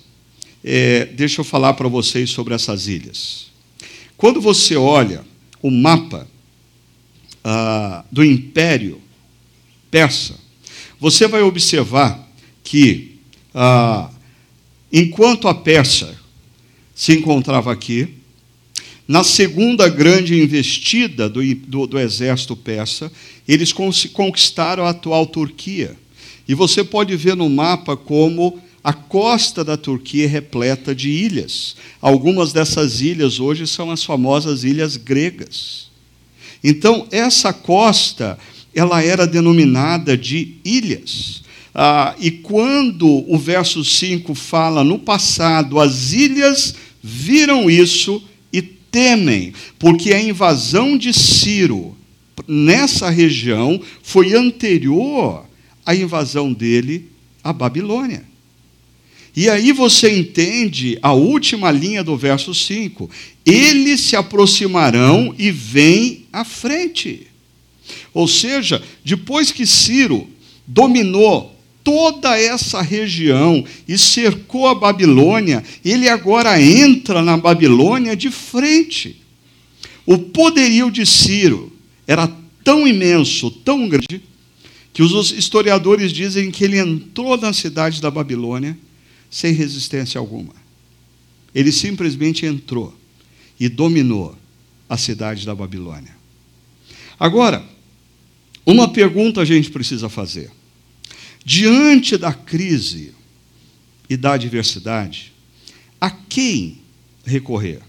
[0.63, 3.47] é, deixa eu falar para vocês sobre essas ilhas.
[4.15, 5.23] Quando você olha
[5.61, 6.27] o mapa
[7.43, 9.01] ah, do Império
[9.89, 10.35] Persa,
[10.99, 12.26] você vai observar
[12.67, 13.15] que,
[13.55, 14.09] ah,
[14.91, 16.13] enquanto a Pérsia
[16.93, 18.09] se encontrava aqui,
[19.07, 23.09] na segunda grande investida do, do, do exército persa,
[23.47, 25.95] eles conquistaram a atual Turquia.
[26.45, 31.77] E você pode ver no mapa como a costa da Turquia é repleta de ilhas.
[32.01, 35.87] Algumas dessas ilhas hoje são as famosas ilhas gregas.
[36.61, 38.37] Então, essa costa,
[38.75, 41.46] ela era denominada de ilhas.
[41.79, 48.19] Ah, e quando o verso 5 fala no passado, as ilhas viram isso
[48.51, 51.95] e temem, porque a invasão de Ciro
[52.47, 55.45] nessa região foi anterior
[55.85, 57.11] à invasão dele
[57.43, 58.25] à Babilônia.
[59.35, 63.07] E aí você entende a última linha do verso 5.
[63.45, 67.27] Eles se aproximarão e vêm à frente.
[68.15, 70.27] Ou seja, depois que Ciro
[70.65, 71.55] dominou
[71.87, 79.21] toda essa região e cercou a Babilônia, ele agora entra na Babilônia de frente.
[80.05, 81.71] O poderio de Ciro
[82.05, 82.29] era
[82.61, 84.21] tão imenso, tão grande,
[84.91, 88.77] que os historiadores dizem que ele entrou na cidade da Babilônia
[89.31, 90.53] sem resistência alguma.
[91.55, 92.93] Ele simplesmente entrou
[93.57, 94.37] e dominou
[94.89, 96.17] a cidade da Babilônia.
[97.17, 97.63] Agora,
[98.65, 100.51] uma pergunta a gente precisa fazer.
[101.49, 103.13] Diante da crise
[104.09, 105.31] e da adversidade,
[105.99, 106.79] a quem
[107.25, 107.79] recorrer?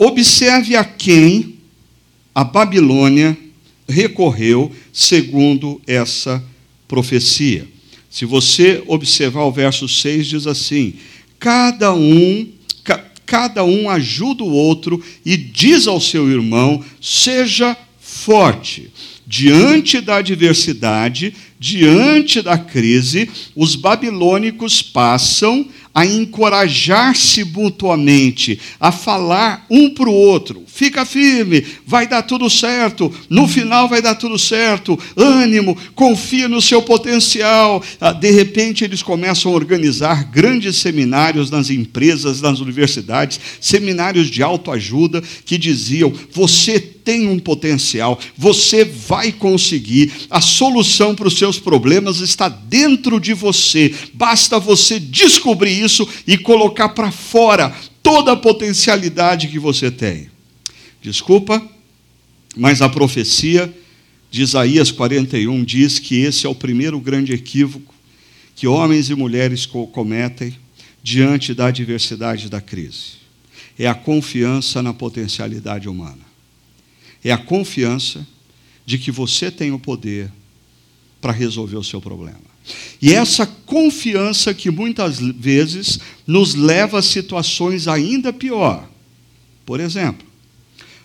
[0.00, 1.54] Observe a quem
[2.34, 3.38] a Babilônia
[3.88, 6.42] recorreu segundo essa
[6.88, 7.68] profecia.
[8.10, 10.94] Se você observar o verso 6, diz assim:
[11.38, 12.50] cada um,
[12.82, 18.90] ca, cada um ajuda o outro e diz ao seu irmão: seja forte.
[19.30, 25.66] Diante da adversidade, diante da crise, os babilônicos passam
[25.98, 30.62] a encorajar-se mutuamente, a falar um para o outro.
[30.66, 34.96] Fica firme, vai dar tudo certo, no final vai dar tudo certo.
[35.16, 37.82] Ânimo, confia no seu potencial.
[38.00, 44.40] Ah, de repente, eles começam a organizar grandes seminários nas empresas, nas universidades, seminários de
[44.40, 51.58] autoajuda que diziam: você tem um potencial, você vai conseguir, a solução para os seus
[51.58, 58.36] problemas está dentro de você, basta você descobrir isso e colocar para fora toda a
[58.36, 60.28] potencialidade que você tem.
[61.00, 61.66] Desculpa,
[62.54, 63.74] mas a profecia
[64.30, 67.94] de Isaías 41 diz que esse é o primeiro grande equívoco
[68.54, 70.54] que homens e mulheres cometem
[71.02, 73.16] diante da adversidade da crise.
[73.78, 76.27] É a confiança na potencialidade humana.
[77.28, 78.26] É a confiança
[78.86, 80.32] de que você tem o poder
[81.20, 82.40] para resolver o seu problema.
[83.02, 88.88] E essa confiança que muitas vezes nos leva a situações ainda pior.
[89.66, 90.26] Por exemplo,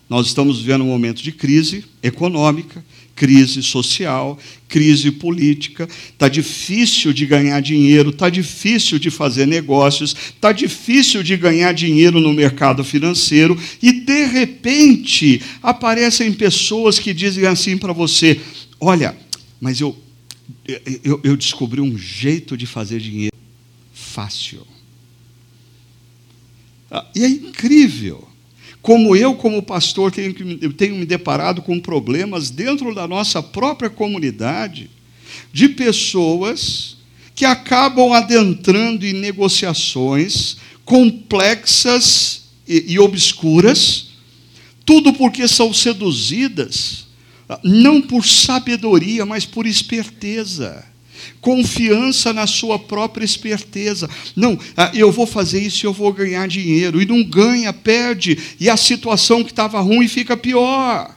[0.09, 2.83] nós estamos vivendo um momento de crise econômica,
[3.15, 4.37] crise social,
[4.67, 11.37] crise política, está difícil de ganhar dinheiro, está difícil de fazer negócios, está difícil de
[11.37, 18.41] ganhar dinheiro no mercado financeiro, e de repente aparecem pessoas que dizem assim para você:
[18.79, 19.15] olha,
[19.61, 19.95] mas eu,
[21.03, 23.35] eu, eu descobri um jeito de fazer dinheiro
[23.93, 24.65] fácil.
[26.89, 28.32] Ah, e é incrível.
[28.83, 30.33] Como eu, como pastor, tenho,
[30.73, 34.89] tenho me deparado com problemas dentro da nossa própria comunidade,
[35.53, 36.97] de pessoas
[37.33, 44.09] que acabam adentrando em negociações complexas e, e obscuras,
[44.85, 47.07] tudo porque são seduzidas,
[47.63, 50.92] não por sabedoria, mas por esperteza
[51.41, 54.09] confiança na sua própria esperteza.
[54.35, 57.01] Não, ah, eu vou fazer isso e eu vou ganhar dinheiro.
[57.01, 58.37] E não ganha, perde.
[58.59, 61.15] E a situação que estava ruim fica pior.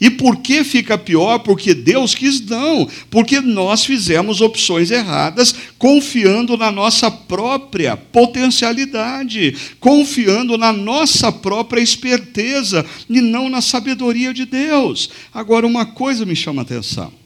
[0.00, 1.38] E por que fica pior?
[1.38, 10.58] Porque Deus quis não, porque nós fizemos opções erradas, confiando na nossa própria potencialidade, confiando
[10.58, 15.08] na nossa própria esperteza e não na sabedoria de Deus.
[15.32, 17.23] Agora, uma coisa me chama a atenção.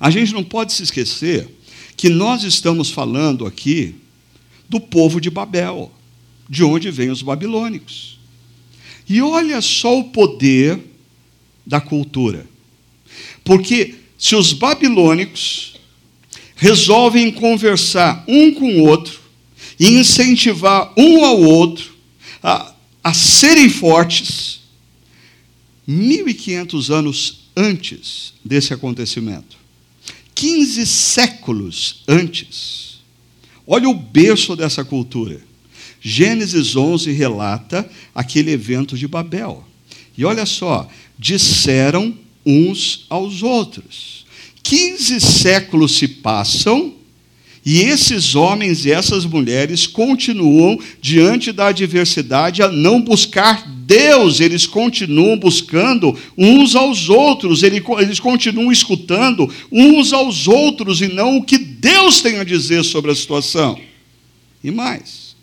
[0.00, 1.48] A gente não pode se esquecer
[1.96, 3.94] que nós estamos falando aqui
[4.68, 5.90] do povo de Babel,
[6.48, 8.18] de onde vêm os babilônicos.
[9.08, 10.78] E olha só o poder
[11.66, 12.46] da cultura.
[13.42, 15.76] Porque se os babilônicos
[16.56, 19.20] resolvem conversar um com o outro
[19.78, 21.94] e incentivar um ao outro
[22.42, 24.60] a, a serem fortes,
[25.86, 29.56] 1500 anos antes desse acontecimento,
[30.38, 33.00] 15 séculos antes.
[33.66, 35.42] Olha o berço dessa cultura.
[36.00, 39.66] Gênesis 11 relata aquele evento de Babel.
[40.16, 42.16] E olha só, disseram
[42.46, 44.24] uns aos outros.
[44.62, 46.94] 15 séculos se passam
[47.64, 54.66] e esses homens e essas mulheres continuam, diante da adversidade, a não buscar Deus, eles
[54.66, 61.56] continuam buscando uns aos outros, eles continuam escutando uns aos outros e não o que
[61.56, 63.80] Deus tem a dizer sobre a situação.
[64.62, 65.34] E mais,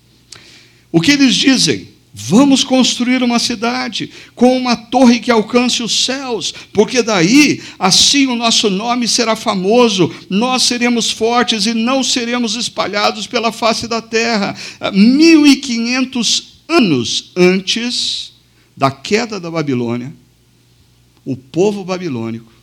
[0.91, 1.94] o que eles dizem?
[2.17, 8.37] Vamos construir uma cidade com uma torre que alcance os céus, porque daí, assim o
[8.37, 14.55] nosso nome será famoso, nós seremos fortes e não seremos espalhados pela face da terra.
[14.93, 18.31] 1500 anos antes
[18.77, 20.13] da queda da Babilônia,
[21.25, 22.53] o povo babilônico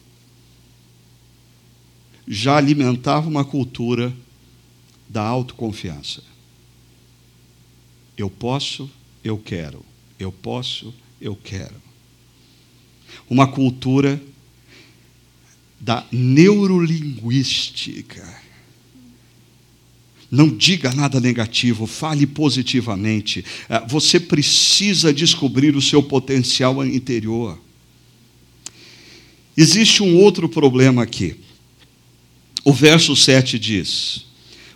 [2.27, 4.15] já alimentava uma cultura
[5.11, 6.23] da autoconfiança.
[8.17, 8.91] Eu posso,
[9.25, 9.85] eu quero.
[10.19, 11.81] Eu posso, eu quero.
[13.29, 14.19] Uma cultura
[15.81, 18.43] da neurolinguística.
[20.31, 23.45] Não diga nada negativo, fale positivamente.
[23.69, 27.61] Ah, você precisa descobrir o seu potencial interior.
[29.57, 31.37] Existe um outro problema aqui.
[32.65, 34.25] O verso 7 diz: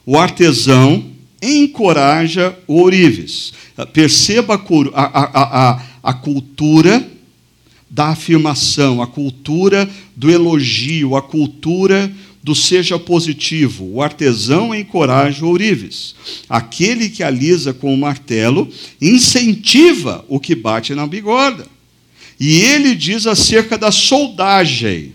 [0.05, 3.53] O artesão encoraja o ourives.
[3.77, 7.07] Ah, perceba a, a, a, a cultura
[7.89, 12.13] da afirmação, a cultura do elogio, a cultura
[12.43, 13.93] do seja positivo.
[13.93, 16.15] O artesão encoraja o ourives.
[16.49, 18.69] Aquele que alisa com o martelo
[19.01, 21.67] incentiva o que bate na bigorna.
[22.39, 25.13] E ele diz acerca da soldagem: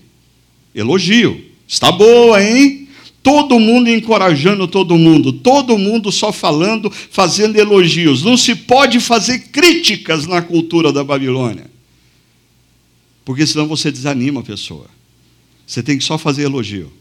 [0.75, 1.39] elogio.
[1.67, 2.80] Está boa, hein?
[3.23, 8.23] Todo mundo encorajando todo mundo, todo mundo só falando, fazendo elogios.
[8.23, 11.69] Não se pode fazer críticas na cultura da Babilônia,
[13.23, 14.87] porque senão você desanima a pessoa.
[15.67, 16.91] Você tem que só fazer elogio.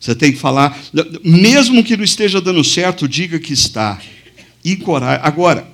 [0.00, 0.78] Você tem que falar,
[1.22, 4.00] mesmo que não esteja dando certo, diga que está.
[4.64, 5.20] Encoraje.
[5.22, 5.68] Agora,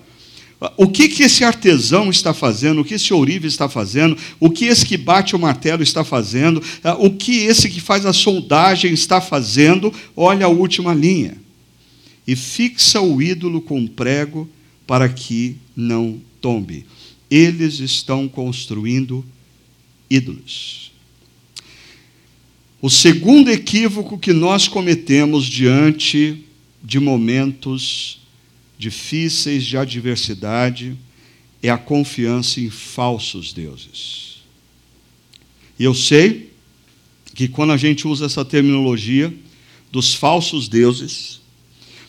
[0.77, 4.67] o que, que esse artesão está fazendo, o que esse ourive está fazendo, o que
[4.67, 6.63] esse que bate o martelo está fazendo,
[7.01, 11.37] o que esse que faz a soldagem está fazendo, olha a última linha.
[12.27, 14.49] E fixa o ídolo com prego
[14.87, 16.87] para que não tombe.
[17.29, 19.25] Eles estão construindo
[20.09, 20.93] ídolos.
[22.81, 26.45] O segundo equívoco que nós cometemos diante
[26.83, 28.22] de momentos
[28.83, 30.97] difíceis de adversidade
[31.63, 34.43] é a confiança em falsos deuses.
[35.79, 36.51] E eu sei
[37.33, 39.33] que quando a gente usa essa terminologia
[39.93, 41.41] dos falsos deuses,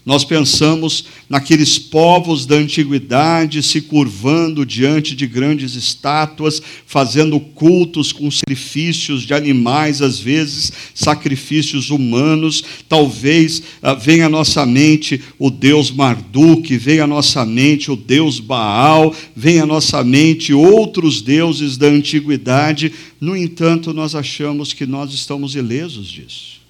[0.06, 8.30] nós pensamos naqueles povos da antiguidade se curvando diante de grandes estátuas, fazendo cultos com
[8.30, 12.64] sacrifícios de animais, às vezes sacrifícios humanos.
[12.90, 18.42] Talvez ah, venha à nossa mente o Deus Marduk, venha à nossa mente o Deus
[18.42, 22.92] Baal, venha à nossa mente outros deuses da antiguidade.
[23.22, 26.63] No entanto, nós achamos que nós estamos ilesos disso.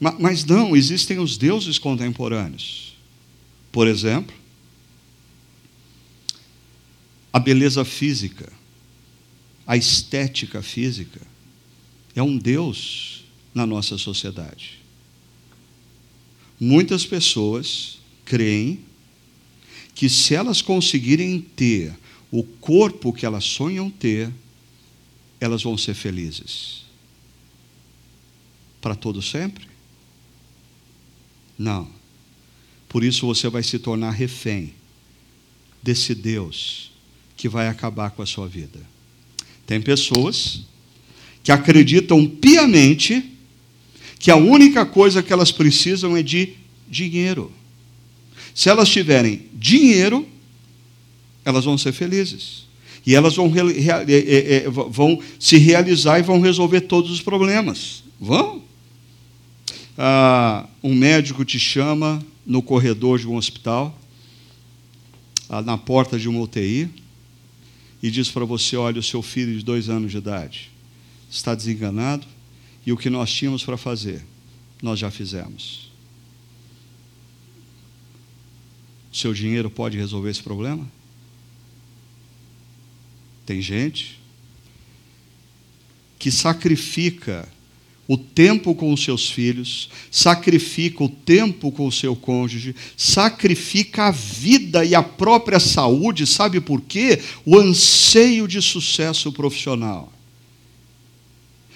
[0.00, 2.96] Mas não, existem os deuses contemporâneos.
[3.70, 4.34] Por exemplo,
[7.30, 8.50] a beleza física,
[9.66, 11.20] a estética física,
[12.14, 13.24] é um Deus
[13.54, 14.80] na nossa sociedade.
[16.58, 18.80] Muitas pessoas creem
[19.94, 21.94] que se elas conseguirem ter
[22.30, 24.32] o corpo que elas sonham ter,
[25.38, 26.84] elas vão ser felizes.
[28.80, 29.68] Para todo sempre?
[31.60, 31.86] Não.
[32.88, 34.72] Por isso você vai se tornar refém
[35.82, 36.90] desse Deus
[37.36, 38.80] que vai acabar com a sua vida.
[39.66, 40.62] Tem pessoas
[41.42, 43.22] que acreditam piamente
[44.18, 46.54] que a única coisa que elas precisam é de
[46.88, 47.52] dinheiro.
[48.54, 50.26] Se elas tiverem dinheiro,
[51.44, 52.64] elas vão ser felizes.
[53.04, 58.02] E elas vão, é, é, é, vão se realizar e vão resolver todos os problemas.
[58.18, 58.69] Vão?
[60.02, 63.94] Ah, um médico te chama no corredor de um hospital,
[65.46, 66.88] ah, na porta de uma UTI,
[68.02, 70.70] e diz para você: olha, o seu filho de dois anos de idade
[71.30, 72.26] está desenganado,
[72.86, 74.24] e o que nós tínhamos para fazer,
[74.82, 75.90] nós já fizemos.
[79.12, 80.90] Seu dinheiro pode resolver esse problema?
[83.44, 84.18] Tem gente
[86.18, 87.46] que sacrifica
[88.10, 94.10] o tempo com os seus filhos, sacrifica o tempo com o seu cônjuge, sacrifica a
[94.10, 97.20] vida e a própria saúde, sabe por quê?
[97.46, 100.12] O anseio de sucesso profissional.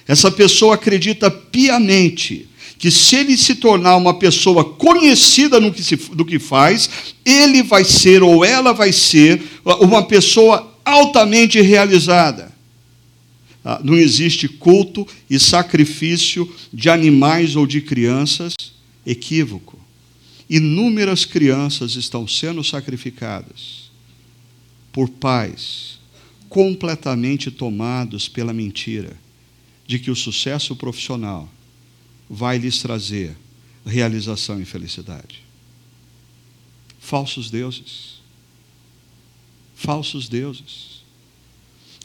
[0.09, 2.49] Essa pessoa acredita piamente
[2.81, 6.91] que se ele se tornar uma pessoa conhecida no que se, do que faz,
[7.25, 9.41] ele vai ser ou ela vai ser
[9.81, 12.53] uma pessoa altamente realizada.
[13.65, 18.55] Ah, não existe culto e sacrifício de animais ou de crianças,
[19.07, 19.79] equívoco.
[20.51, 23.91] Inúmeras crianças estão sendo sacrificadas
[24.93, 25.99] por pais
[26.49, 29.19] completamente tomados pela mentira
[29.87, 31.49] de que o sucesso profissional
[32.29, 33.37] vai lhes trazer
[33.85, 35.43] realização e felicidade.
[37.01, 38.21] Falsos deuses.
[39.75, 41.04] Falsos deuses.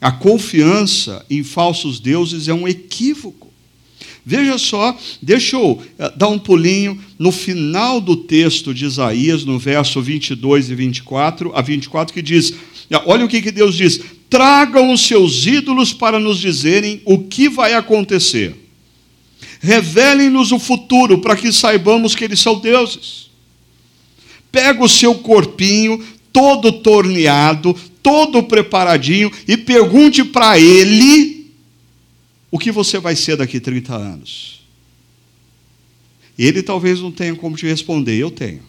[0.00, 3.50] A confiança em falsos deuses é um equívoco.
[4.24, 9.58] Veja só, deixa eu eh, dar um pulinho no final do texto de Isaías, no
[9.58, 12.54] verso 22 e 24, a 24, que diz:
[13.06, 17.48] olha o que, que Deus diz: tragam os seus ídolos para nos dizerem o que
[17.48, 18.54] vai acontecer.
[19.60, 23.30] Revelem-nos o futuro para que saibamos que eles são deuses.
[24.52, 31.50] Pega o seu corpinho, todo torneado, todo preparadinho e pergunte para ele
[32.50, 34.60] o que você vai ser daqui 30 anos.
[36.38, 38.62] Ele talvez não tenha como te responder, eu tenho.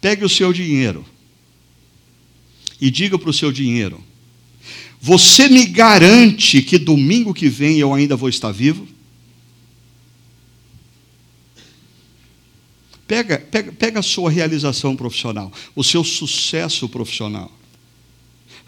[0.00, 1.04] Pegue o seu dinheiro
[2.80, 4.02] e diga para o seu dinheiro:
[5.00, 8.86] Você me garante que domingo que vem eu ainda vou estar vivo?
[13.06, 17.50] Pega, pega, pega a sua realização profissional, o seu sucesso profissional,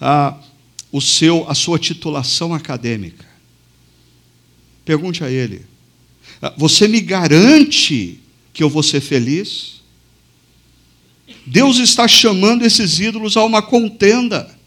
[0.00, 0.38] a,
[0.92, 3.26] o seu, a sua titulação acadêmica.
[4.84, 5.66] Pergunte a ele:
[6.56, 8.20] Você me garante
[8.52, 9.82] que eu vou ser feliz?
[11.44, 14.57] Deus está chamando esses ídolos a uma contenda.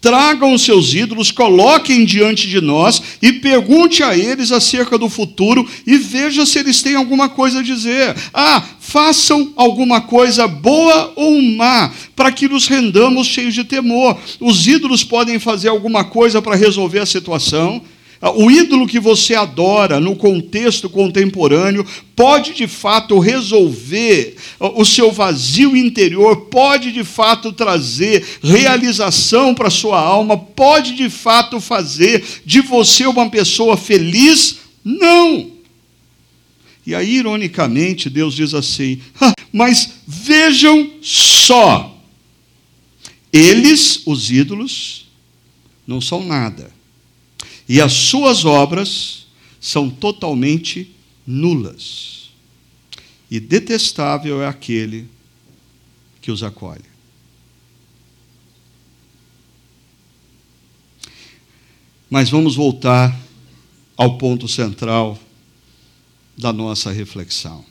[0.00, 5.68] Tragam os seus ídolos, coloquem diante de nós e pergunte a eles acerca do futuro
[5.86, 8.16] e veja se eles têm alguma coisa a dizer.
[8.34, 14.18] Ah, façam alguma coisa boa ou má, para que nos rendamos cheios de temor.
[14.40, 17.80] Os ídolos podem fazer alguma coisa para resolver a situação,
[18.30, 25.76] o ídolo que você adora no contexto contemporâneo pode de fato resolver o seu vazio
[25.76, 32.60] interior, pode de fato trazer realização para a sua alma, pode de fato fazer de
[32.60, 34.58] você uma pessoa feliz?
[34.84, 35.50] Não!
[36.86, 41.96] E aí, ironicamente, Deus diz assim: ah, mas vejam só,
[43.32, 45.06] eles, os ídolos,
[45.86, 46.81] não são nada
[47.72, 49.26] e as suas obras
[49.58, 50.94] são totalmente
[51.26, 52.28] nulas.
[53.30, 55.08] E detestável é aquele
[56.20, 56.84] que os acolhe.
[62.10, 63.18] Mas vamos voltar
[63.96, 65.18] ao ponto central
[66.36, 67.64] da nossa reflexão.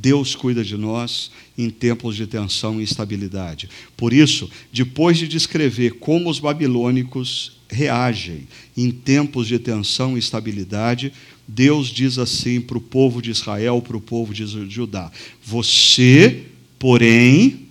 [0.00, 3.68] Deus cuida de nós em tempos de tensão e instabilidade.
[3.96, 8.46] Por isso, depois de descrever como os babilônicos reagem
[8.76, 11.12] em tempos de tensão e instabilidade,
[11.46, 15.10] Deus diz assim para o povo de Israel, para o povo de Judá:
[15.44, 16.44] Você,
[16.78, 17.66] porém,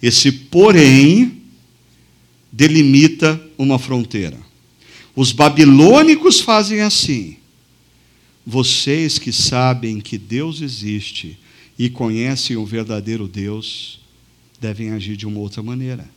[0.00, 1.42] esse porém
[2.50, 4.38] delimita uma fronteira.
[5.16, 7.36] Os babilônicos fazem assim.
[8.44, 11.38] Vocês que sabem que Deus existe
[11.78, 14.00] e conhecem o verdadeiro Deus,
[14.60, 16.08] devem agir de uma outra maneira.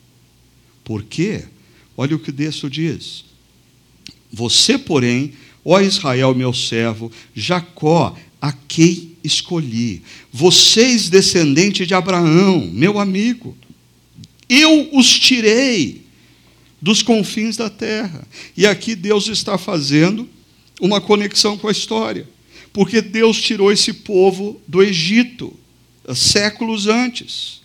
[0.84, 1.44] Por quê?
[1.96, 3.24] Olha o que o texto diz.
[4.32, 5.32] Você, porém,
[5.64, 10.02] ó Israel, meu servo, Jacó, a quem escolhi.
[10.32, 13.56] Vocês, descendentes de Abraão, meu amigo,
[14.48, 16.02] eu os tirei
[16.80, 18.26] dos confins da terra.
[18.56, 20.28] E aqui Deus está fazendo
[20.80, 22.28] uma conexão com a história.
[22.72, 25.54] Porque Deus tirou esse povo do Egito,
[26.14, 27.60] séculos antes.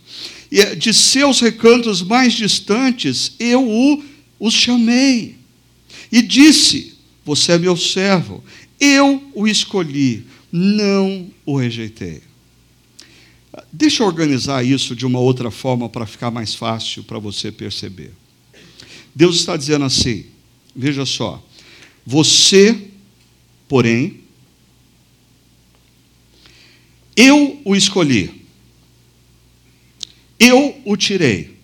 [0.52, 4.04] E é de seus recantos mais distantes, eu o,
[4.40, 5.36] os chamei.
[6.12, 6.94] E disse:
[7.26, 8.44] Você é meu servo,
[8.80, 12.22] eu o escolhi, não o rejeitei.
[13.72, 18.12] Deixa eu organizar isso de uma outra forma para ficar mais fácil para você perceber.
[19.14, 20.26] Deus está dizendo assim:
[20.76, 21.44] veja só,
[22.06, 22.91] você
[23.72, 24.20] Porém,
[27.16, 28.46] eu o escolhi,
[30.38, 31.56] eu o tirei,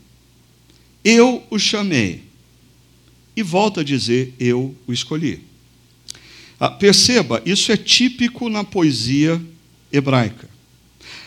[1.04, 2.24] eu o chamei,
[3.36, 5.42] e volta a dizer: Eu o escolhi.
[6.58, 9.42] Ah, perceba, isso é típico na poesia
[9.92, 10.50] hebraica.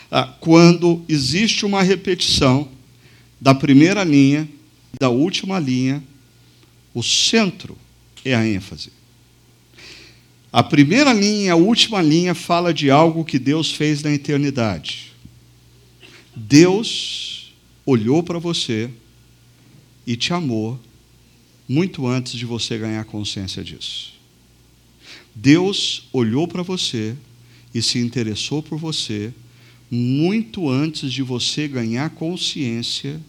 [0.09, 2.67] Ah, quando existe uma repetição
[3.39, 4.49] da primeira linha
[4.99, 6.03] da última linha,
[6.91, 7.77] o centro
[8.25, 9.00] é a ênfase.
[10.51, 15.13] A primeira linha a última linha fala de algo que Deus fez na eternidade.
[16.35, 17.53] Deus
[17.85, 18.89] olhou para você
[20.05, 20.79] e te amou
[21.67, 24.13] muito antes de você ganhar consciência disso.
[25.33, 27.15] Deus olhou para você
[27.73, 29.33] e se interessou por você
[29.89, 33.21] muito antes de você ganhar consciência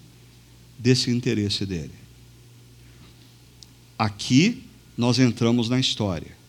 [0.77, 1.95] desse interesse dele.
[3.97, 4.63] Aqui
[4.97, 6.42] nós entramos na história.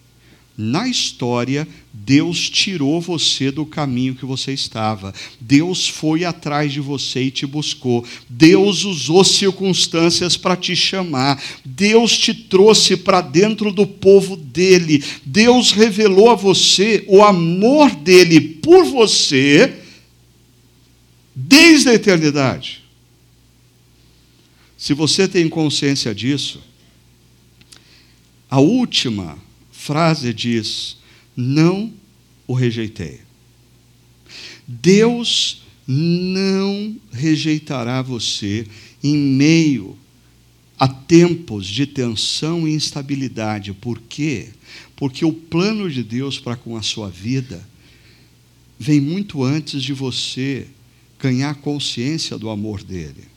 [0.55, 5.11] Na história, Deus tirou você do caminho que você estava.
[5.41, 8.05] Deus foi atrás de você e te buscou.
[8.29, 11.41] Deus usou circunstâncias para te chamar.
[11.65, 15.03] Deus te trouxe para dentro do povo dele.
[15.25, 19.79] Deus revelou a você o amor dele por você
[21.35, 22.83] desde a eternidade.
[24.77, 26.61] Se você tem consciência disso,
[28.47, 29.41] a última
[29.83, 30.97] frase diz:
[31.35, 31.93] Não
[32.47, 33.19] o rejeitei.
[34.65, 38.65] Deus não rejeitará você
[39.03, 39.97] em meio
[40.79, 43.73] a tempos de tensão e instabilidade.
[43.73, 44.49] Por quê?
[44.95, 47.67] Porque o plano de Deus para com a sua vida
[48.79, 50.67] vem muito antes de você
[51.19, 53.32] ganhar consciência do amor dele.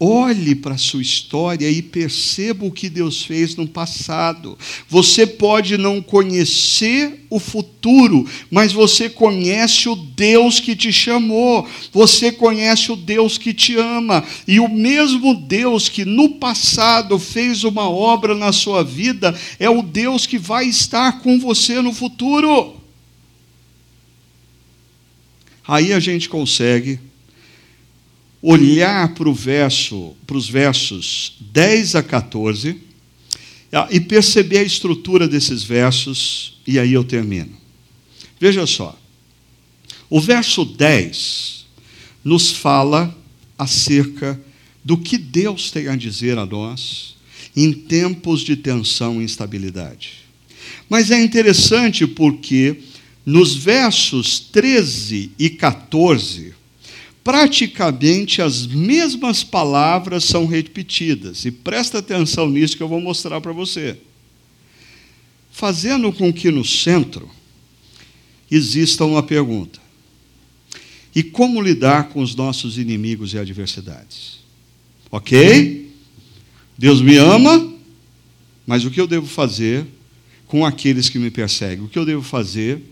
[0.00, 4.56] Olhe para a sua história e perceba o que Deus fez no passado.
[4.88, 12.30] Você pode não conhecer o futuro, mas você conhece o Deus que te chamou, você
[12.30, 17.90] conhece o Deus que te ama, e o mesmo Deus que no passado fez uma
[17.90, 22.76] obra na sua vida é o Deus que vai estar com você no futuro.
[25.66, 27.07] Aí a gente consegue
[28.40, 32.76] olhar para o verso, os versos 10 a 14
[33.72, 37.52] ah, e perceber a estrutura desses versos, e aí eu termino.
[38.40, 38.98] Veja só.
[40.08, 41.66] O verso 10
[42.24, 43.14] nos fala
[43.58, 44.40] acerca
[44.84, 47.16] do que Deus tem a dizer a nós
[47.54, 50.12] em tempos de tensão e instabilidade.
[50.88, 52.78] Mas é interessante porque
[53.26, 56.54] nos versos 13 e 14,
[57.28, 61.44] praticamente as mesmas palavras são repetidas.
[61.44, 63.98] E presta atenção nisso que eu vou mostrar para você.
[65.52, 67.28] Fazendo com que no centro
[68.50, 69.78] exista uma pergunta:
[71.14, 74.38] e como lidar com os nossos inimigos e adversidades?
[75.10, 75.92] Ok?
[76.78, 77.74] Deus me ama,
[78.66, 79.84] mas o que eu devo fazer
[80.46, 81.84] com aqueles que me perseguem?
[81.84, 82.82] O que eu devo fazer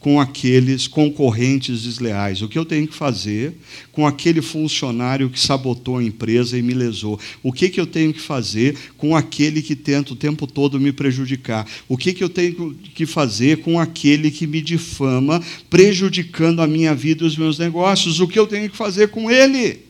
[0.00, 2.42] com aqueles concorrentes desleais?
[2.42, 3.54] O que eu tenho que fazer
[3.92, 7.18] com aquele funcionário que sabotou a empresa e me lesou?
[7.42, 10.92] O que, que eu tenho que fazer com aquele que tenta o tempo todo me
[10.92, 11.66] prejudicar?
[11.88, 16.94] O que, que eu tenho que fazer com aquele que me difama, prejudicando a minha
[16.94, 18.20] vida e os meus negócios?
[18.20, 19.86] O que eu tenho que fazer com ele?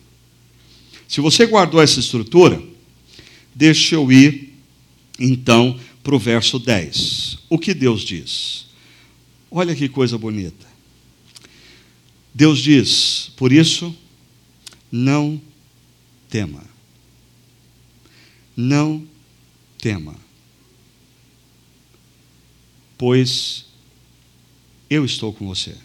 [1.08, 2.60] Se você guardou essa estrutura,
[3.54, 4.52] deixa eu ir
[5.18, 7.38] então para o verso 10.
[7.48, 8.65] O que Deus diz?
[9.50, 10.66] Olha que coisa bonita.
[12.34, 13.96] Deus diz: por isso,
[14.92, 15.40] não
[16.28, 16.64] tema.
[18.56, 19.06] Não
[19.78, 20.14] tema.
[22.98, 23.66] Pois
[24.88, 25.76] eu estou com você.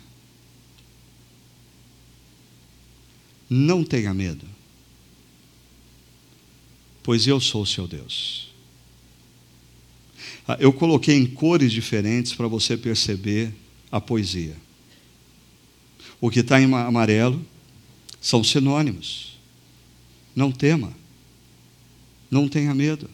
[3.50, 4.48] Não tenha medo,
[7.04, 8.51] pois eu sou o seu Deus.
[10.52, 13.54] Ah, eu coloquei em cores diferentes para você perceber
[13.90, 14.56] a poesia.
[16.20, 17.42] O que está em amarelo
[18.20, 19.38] são sinônimos.
[20.36, 20.92] Não tema.
[22.30, 23.10] Não tenha medo.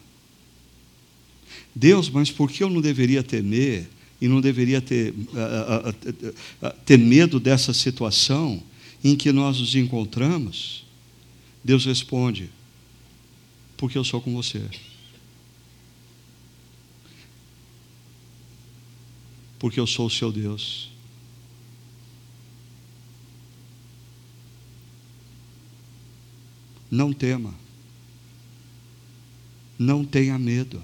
[1.72, 3.88] Deus, mas por que eu não deveria temer
[4.20, 8.60] e não deveria ter, uh, uh, ter medo dessa situação
[9.02, 10.84] em que nós nos encontramos?
[11.62, 12.50] Deus responde:
[13.76, 14.60] porque eu sou com você.
[19.58, 20.90] Porque eu sou o seu Deus.
[26.90, 27.54] Não tema.
[29.78, 30.82] Não tenha medo.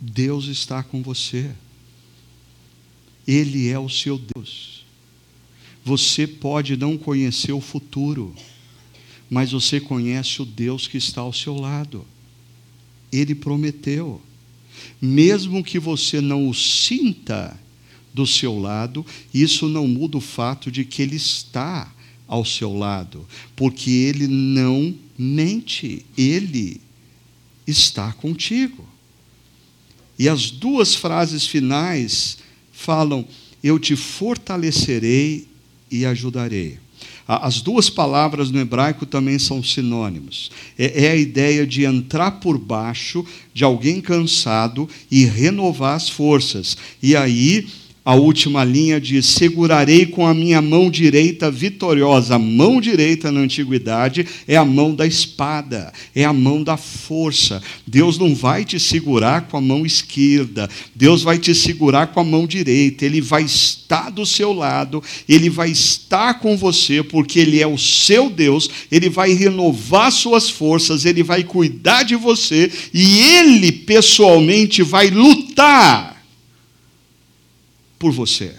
[0.00, 1.52] Deus está com você.
[3.26, 4.84] Ele é o seu Deus.
[5.84, 8.34] Você pode não conhecer o futuro,
[9.28, 12.06] mas você conhece o Deus que está ao seu lado.
[13.10, 14.20] Ele prometeu.
[15.00, 17.58] Mesmo que você não o sinta
[18.12, 21.92] do seu lado, isso não muda o fato de que ele está
[22.26, 23.26] ao seu lado,
[23.56, 26.80] porque ele não mente, ele
[27.66, 28.86] está contigo.
[30.18, 32.38] E as duas frases finais
[32.72, 33.26] falam:
[33.62, 35.46] Eu te fortalecerei
[35.90, 36.78] e ajudarei.
[37.28, 40.50] As duas palavras no hebraico também são sinônimos.
[40.78, 43.22] É, é, a ideia de entrar por baixo
[43.52, 46.74] de alguém cansado e renovar as forças.
[47.02, 47.68] E aí
[48.08, 52.36] a última linha diz: segurarei com a minha mão direita vitoriosa.
[52.36, 57.62] A mão direita na antiguidade é a mão da espada, é a mão da força.
[57.86, 62.24] Deus não vai te segurar com a mão esquerda, Deus vai te segurar com a
[62.24, 63.04] mão direita.
[63.04, 67.76] Ele vai estar do seu lado, ele vai estar com você, porque ele é o
[67.76, 74.82] seu Deus, ele vai renovar suas forças, ele vai cuidar de você e ele pessoalmente
[74.82, 76.17] vai lutar
[77.98, 78.54] por você.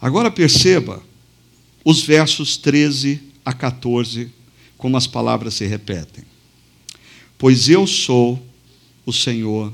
[0.00, 1.02] Agora perceba
[1.84, 4.30] os versos 13 a 14,
[4.76, 6.24] como as palavras se repetem.
[7.38, 8.42] Pois eu sou
[9.04, 9.72] o Senhor,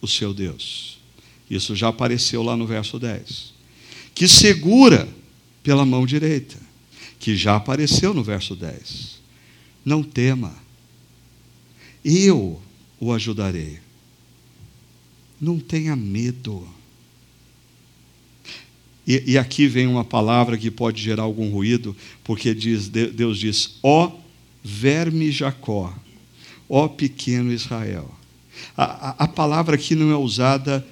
[0.00, 0.98] o seu Deus.
[1.48, 3.52] Isso já apareceu lá no verso 10.
[4.14, 5.08] Que segura
[5.62, 6.56] pela mão direita,
[7.18, 9.20] que já apareceu no verso 10.
[9.84, 10.54] Não tema,
[12.04, 12.60] eu
[13.00, 13.83] o ajudarei.
[15.44, 16.66] Não tenha medo.
[19.06, 23.74] E, e, aqui vem uma palavra que pode gerar algum ruído, porque diz, Deus diz:
[23.82, 24.10] ó
[24.62, 25.94] verme Jacó,
[26.66, 28.10] ó pequeno Israel.
[28.74, 30.82] A, a, a palavra aqui não é usada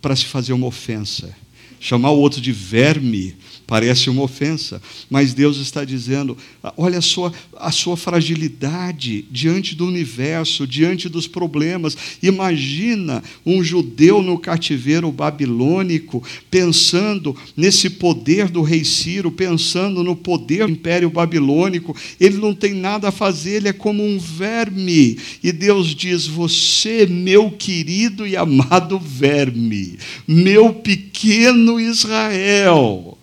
[0.00, 1.36] para se fazer uma ofensa.
[1.78, 3.36] Chamar o outro de verme
[3.70, 6.36] Parece uma ofensa, mas Deus está dizendo:
[6.76, 11.96] olha a sua, a sua fragilidade diante do universo, diante dos problemas.
[12.20, 20.66] Imagina um judeu no cativeiro babilônico, pensando nesse poder do rei Ciro, pensando no poder
[20.66, 21.94] do império babilônico.
[22.18, 25.16] Ele não tem nada a fazer, ele é como um verme.
[25.44, 29.96] E Deus diz: Você, meu querido e amado verme,
[30.26, 33.16] meu pequeno Israel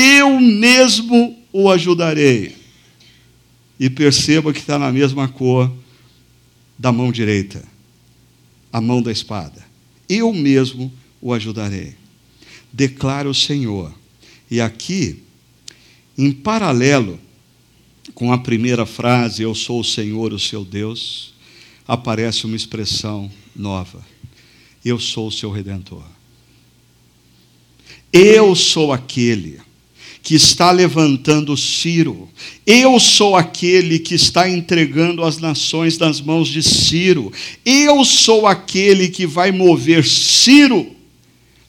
[0.00, 2.56] eu mesmo o ajudarei.
[3.78, 5.70] E perceba que está na mesma cor
[6.78, 7.62] da mão direita,
[8.72, 9.64] a mão da espada.
[10.08, 11.94] Eu mesmo o ajudarei.
[12.72, 13.94] Declara o Senhor.
[14.50, 15.22] E aqui,
[16.16, 17.18] em paralelo
[18.14, 21.32] com a primeira frase, Eu sou o Senhor, o seu Deus,
[21.86, 24.04] aparece uma expressão nova.
[24.84, 26.04] Eu sou o seu redentor.
[28.12, 29.60] Eu sou aquele
[30.22, 32.28] que está levantando Ciro.
[32.66, 37.32] Eu sou aquele que está entregando as nações nas mãos de Ciro.
[37.64, 41.00] Eu sou aquele que vai mover Ciro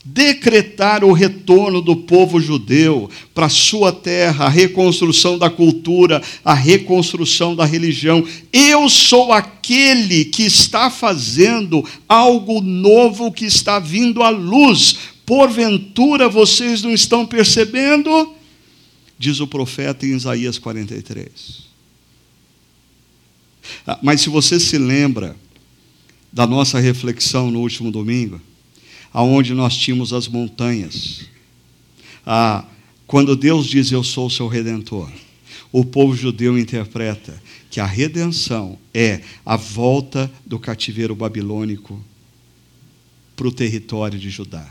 [0.03, 7.55] decretar o retorno do povo judeu para sua terra, a reconstrução da cultura, a reconstrução
[7.55, 8.25] da religião.
[8.51, 14.97] Eu sou aquele que está fazendo algo novo que está vindo à luz.
[15.25, 18.40] Porventura vocês não estão percebendo?
[19.21, 21.69] Diz o profeta em Isaías 43.
[23.85, 25.35] Ah, mas se você se lembra
[26.33, 28.41] da nossa reflexão no último domingo,
[29.13, 31.29] aonde nós tínhamos as montanhas,
[32.25, 32.65] ah,
[33.05, 35.11] quando Deus diz eu sou o seu redentor,
[35.71, 42.03] o povo judeu interpreta que a redenção é a volta do cativeiro babilônico
[43.35, 44.67] para o território de Judá.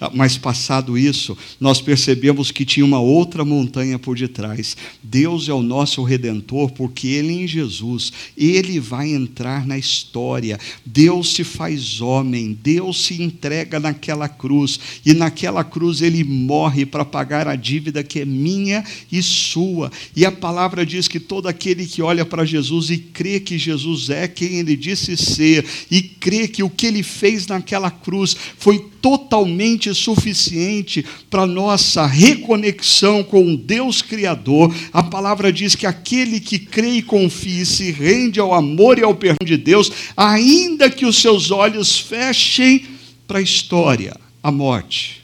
[0.00, 4.76] Ah, mas passado isso, nós percebemos que tinha uma outra montanha por detrás.
[5.02, 10.58] Deus é o nosso redentor, porque Ele em Jesus, Ele vai entrar na história.
[10.84, 17.04] Deus se faz homem, Deus se entrega naquela cruz, e naquela cruz Ele morre para
[17.04, 19.90] pagar a dívida que é minha e sua.
[20.14, 24.10] E a palavra diz que todo aquele que olha para Jesus e crê que Jesus
[24.10, 28.78] é quem Ele disse ser, e crê que o que Ele fez naquela cruz foi
[29.00, 34.74] totalmente suficiente para nossa reconexão com o Deus Criador.
[34.92, 39.02] A palavra diz que aquele que crê e confia e se rende ao amor e
[39.02, 42.86] ao perdão de Deus, ainda que os seus olhos fechem
[43.26, 45.22] para a história, a morte,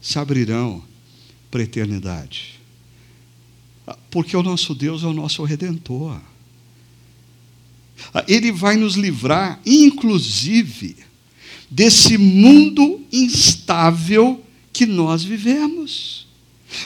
[0.00, 0.82] se abrirão
[1.50, 2.58] para a eternidade.
[4.10, 6.20] Porque o nosso Deus é o nosso redentor.
[8.26, 10.96] Ele vai nos livrar, inclusive,
[11.70, 14.42] desse mundo instável
[14.72, 16.28] que nós vivemos.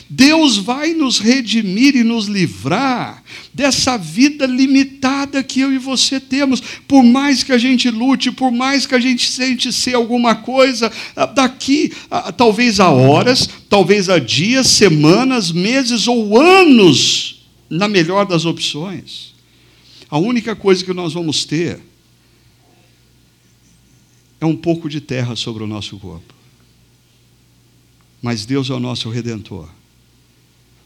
[0.09, 3.21] Deus vai nos redimir e nos livrar
[3.53, 6.61] dessa vida limitada que eu e você temos.
[6.87, 10.91] Por mais que a gente lute, por mais que a gente sente ser alguma coisa,
[11.15, 18.25] ah, daqui ah, talvez a horas, talvez a dias, semanas, meses ou anos, na melhor
[18.25, 19.33] das opções.
[20.09, 21.81] A única coisa que nós vamos ter
[24.43, 26.33] é um pouco de terra sobre o nosso corpo.
[28.21, 29.69] Mas Deus é o nosso redentor.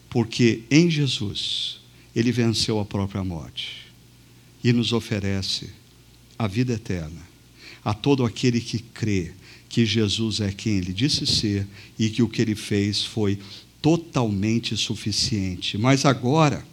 [0.08, 1.80] Porque em Jesus
[2.14, 3.88] ele venceu a própria morte
[4.62, 5.70] e nos oferece
[6.38, 7.20] a vida eterna
[7.84, 9.32] a todo aquele que crê
[9.68, 11.66] que Jesus é quem ele disse ser
[11.98, 13.38] e que o que ele fez foi
[13.82, 15.76] totalmente suficiente.
[15.76, 16.64] Mas agora,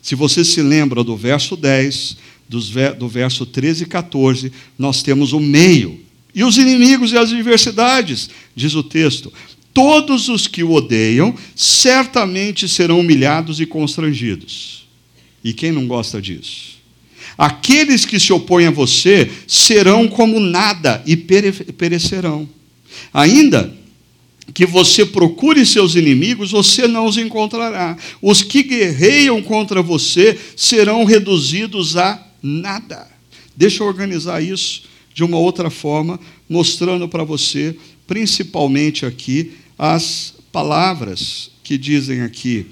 [0.00, 2.16] se você se lembra do verso 10,
[2.48, 6.03] do verso 13 e 14, nós temos o meio
[6.34, 9.32] e os inimigos e as adversidades, diz o texto.
[9.72, 14.86] Todos os que o odeiam certamente serão humilhados e constrangidos.
[15.42, 16.74] E quem não gosta disso?
[17.36, 22.48] Aqueles que se opõem a você serão como nada e perecerão.
[23.12, 23.74] Ainda
[24.52, 27.96] que você procure seus inimigos, você não os encontrará.
[28.22, 33.08] Os que guerreiam contra você serão reduzidos a nada.
[33.56, 41.50] Deixa eu organizar isso de uma outra forma, mostrando para você, principalmente aqui, as palavras
[41.62, 42.66] que dizem aqui.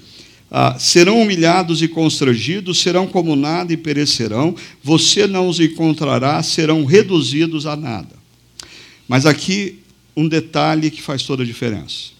[0.51, 6.85] Ah, serão humilhados e constrangidos, serão como nada e perecerão, você não os encontrará, serão
[6.85, 8.15] reduzidos a nada.
[9.07, 9.79] Mas aqui
[10.15, 12.13] um detalhe que faz toda a diferença.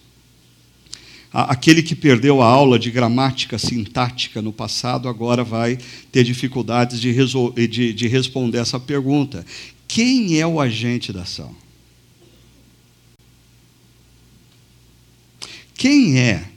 [1.31, 5.79] Aquele que perdeu a aula de gramática sintática no passado agora vai
[6.11, 7.11] ter dificuldades de,
[7.67, 9.43] de, de responder essa pergunta.
[9.93, 11.55] Quem é o agente da ação?
[15.75, 16.49] Quem é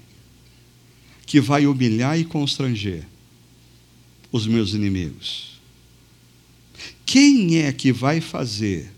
[1.27, 3.07] que vai humilhar e constranger
[4.33, 5.61] os meus inimigos?
[7.05, 8.91] Quem é que vai fazer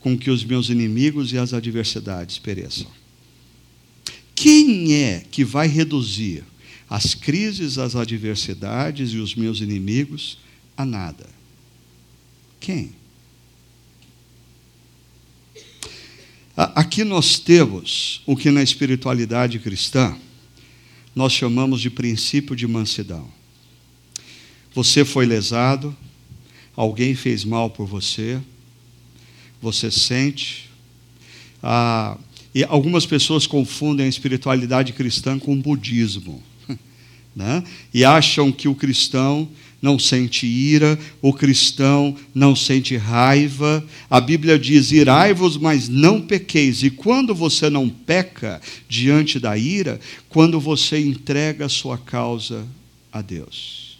[0.00, 2.90] com que os meus inimigos e as adversidades pereçam?
[4.34, 6.44] Quem é que vai reduzir
[6.88, 10.38] as crises, as adversidades e os meus inimigos
[10.78, 11.28] a nada?
[12.58, 13.01] Quem?
[16.54, 20.14] Aqui nós temos o que na espiritualidade cristã
[21.14, 23.26] nós chamamos de princípio de mansidão.
[24.74, 25.96] Você foi lesado,
[26.76, 28.38] alguém fez mal por você,
[29.62, 30.70] você sente.
[31.62, 32.18] Ah,
[32.54, 36.42] e algumas pessoas confundem a espiritualidade cristã com o budismo.
[37.34, 37.64] Né?
[37.94, 39.48] E acham que o cristão
[39.82, 43.84] não sente ira, o cristão não sente raiva.
[44.08, 46.84] A Bíblia diz: irai-vos, mas não pequeis.
[46.84, 52.64] E quando você não peca diante da ira, quando você entrega a sua causa
[53.12, 53.98] a Deus.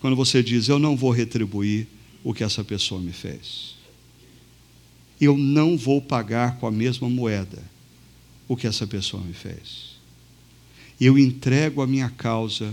[0.00, 1.86] Quando você diz: eu não vou retribuir
[2.24, 3.74] o que essa pessoa me fez.
[5.20, 7.62] Eu não vou pagar com a mesma moeda
[8.48, 9.94] o que essa pessoa me fez.
[10.98, 12.72] Eu entrego a minha causa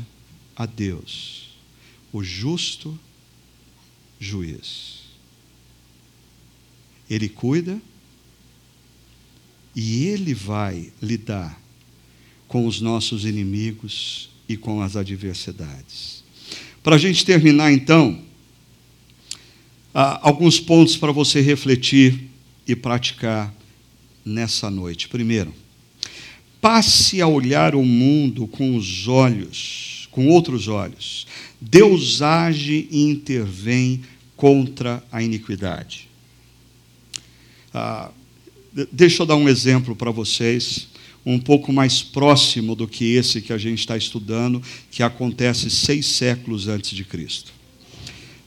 [0.55, 1.40] a Deus
[2.11, 2.97] o justo
[4.19, 5.01] juiz.
[7.09, 7.81] Ele cuida
[9.75, 11.59] e ele vai lidar
[12.47, 16.23] com os nossos inimigos e com as adversidades.
[16.83, 18.21] Para a gente terminar, então,
[19.93, 22.29] alguns pontos para você refletir
[22.67, 23.53] e praticar
[24.25, 25.07] nessa noite.
[25.07, 25.53] Primeiro,
[26.59, 31.25] passe a olhar o mundo com os olhos, com outros olhos.
[31.61, 34.01] Deus age e intervém
[34.35, 36.09] contra a iniquidade.
[37.71, 38.09] Ah,
[38.91, 40.87] deixa eu dar um exemplo para vocês,
[41.23, 44.59] um pouco mais próximo do que esse que a gente está estudando,
[44.89, 47.53] que acontece seis séculos antes de Cristo.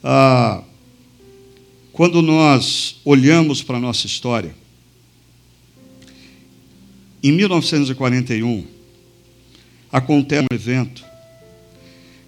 [0.03, 0.65] Ah,
[1.93, 4.53] quando nós olhamos para a nossa história,
[7.23, 8.67] em 1941,
[9.93, 11.14] acontece um evento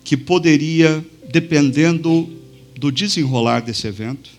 [0.06, 2.32] que poderia, dependendo
[2.76, 4.30] do desenrolar desse evento,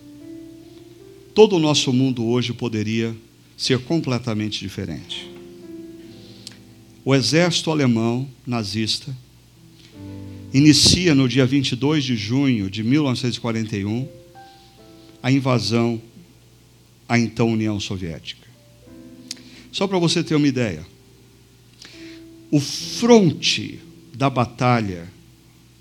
[1.34, 3.14] todo o nosso mundo hoje poderia
[3.54, 5.30] ser completamente diferente.
[7.04, 9.14] O exército alemão nazista
[10.54, 14.08] inicia no dia 22 de junho de 1941
[15.22, 16.00] a invasão
[17.06, 18.48] à então União Soviética.
[19.70, 20.86] Só para você ter uma ideia,
[22.50, 23.80] o fronte
[24.14, 25.17] da batalha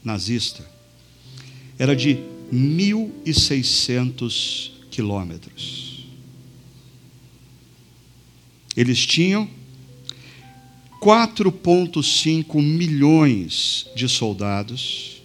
[0.04, 0.68] nazista
[1.80, 2.18] era de
[2.52, 6.08] 1.600 quilômetros.
[8.76, 9.48] Eles tinham
[11.02, 15.22] 4,5 milhões de soldados,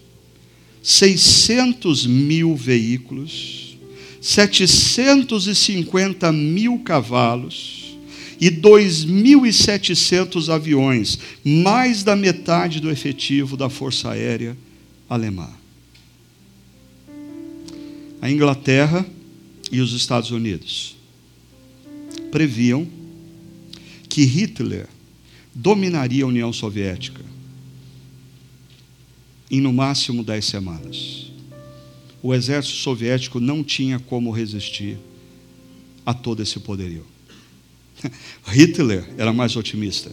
[0.83, 3.77] 600 mil veículos,
[4.21, 7.82] 750 mil cavalos
[8.43, 14.59] e 2.700 aviões, mais da metade do efetivo da Força Aérea
[15.09, 15.49] Alemã.
[18.21, 19.07] A Inglaterra
[19.71, 20.97] e os Estados Unidos
[22.33, 22.85] previam
[24.09, 24.89] que Hitler
[25.55, 27.23] dominaria a União Soviética
[29.49, 31.31] em no máximo dez semanas.
[32.21, 34.99] O exército soviético não tinha como resistir
[36.05, 37.12] a todo esse poderio.
[38.47, 40.11] Hitler era mais otimista.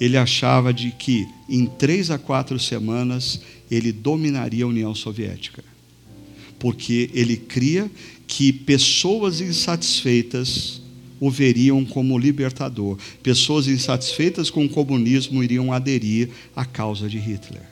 [0.00, 5.62] Ele achava de que em três a quatro semanas ele dominaria a União Soviética,
[6.58, 7.90] porque ele cria
[8.26, 10.80] que pessoas insatisfeitas
[11.20, 12.98] o veriam como libertador.
[13.22, 17.62] Pessoas insatisfeitas com o comunismo iriam aderir à causa de Hitler.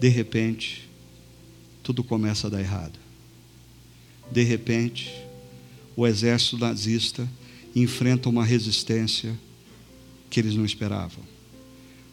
[0.00, 0.88] De repente,
[1.80, 2.98] tudo começa a dar errado.
[4.32, 5.12] De repente,
[5.94, 7.28] o exército nazista
[7.74, 9.38] enfrenta uma resistência
[10.30, 11.24] que eles não esperavam.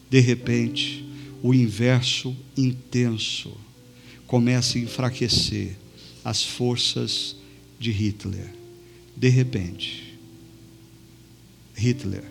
[0.10, 1.06] De repente,
[1.42, 3.56] o inverso intenso
[4.28, 5.76] começa a enfraquecer
[6.24, 7.36] as forças
[7.80, 8.66] de Hitler
[9.16, 10.18] de repente,
[11.74, 12.24] Hitler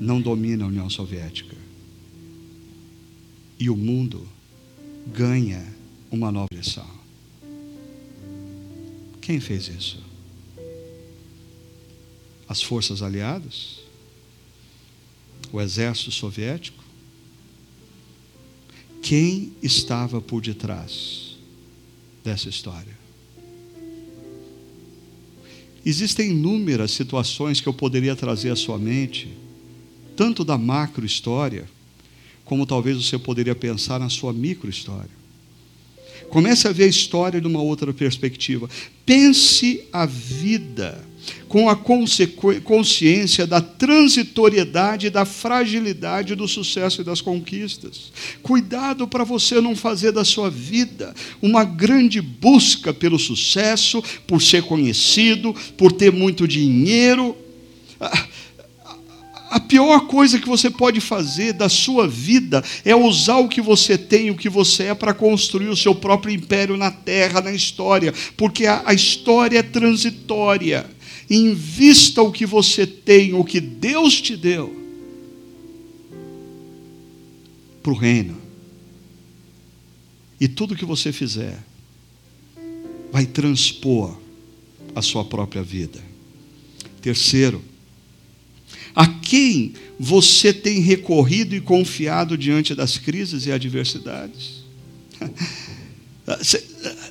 [0.00, 1.56] não domina a União Soviética.
[3.58, 4.26] E o mundo
[5.14, 5.64] ganha
[6.10, 6.88] uma nova direção.
[9.20, 10.03] Quem fez isso?
[12.48, 13.80] As forças aliadas?
[15.52, 16.82] O exército soviético?
[19.02, 21.36] Quem estava por detrás
[22.24, 22.94] dessa história?
[25.84, 29.28] Existem inúmeras situações que eu poderia trazer à sua mente,
[30.16, 31.68] tanto da macro história,
[32.44, 35.10] como talvez você poderia pensar na sua micro história.
[36.30, 38.68] Comece a ver a história de uma outra perspectiva.
[39.04, 41.04] Pense a vida
[41.48, 48.12] com a consciência da transitoriedade e da fragilidade do sucesso e das conquistas.
[48.42, 54.62] Cuidado para você não fazer da sua vida uma grande busca pelo sucesso, por ser
[54.62, 57.36] conhecido, por ter muito dinheiro.
[59.54, 63.96] A pior coisa que você pode fazer da sua vida é usar o que você
[63.96, 68.12] tem, o que você é, para construir o seu próprio império na terra, na história,
[68.36, 70.84] porque a, história é transitória.
[71.28, 74.74] Invista o que você tem, o que Deus te deu,
[77.82, 78.36] para o reino.
[80.40, 81.62] E tudo que você fizer
[83.12, 84.18] vai transpor
[84.94, 86.02] a sua própria vida.
[87.00, 87.62] Terceiro,
[88.94, 94.64] a quem você tem recorrido e confiado diante das crises e adversidades?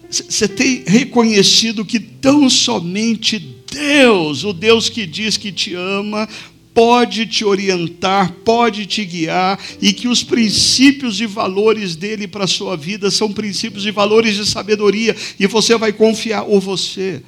[0.09, 3.39] Você tem reconhecido que tão somente
[3.73, 6.27] Deus, o Deus que diz que te ama,
[6.73, 12.47] pode te orientar, pode te guiar e que os princípios e valores dele para a
[12.47, 17.21] sua vida são princípios e valores de sabedoria e você vai confiar, ou você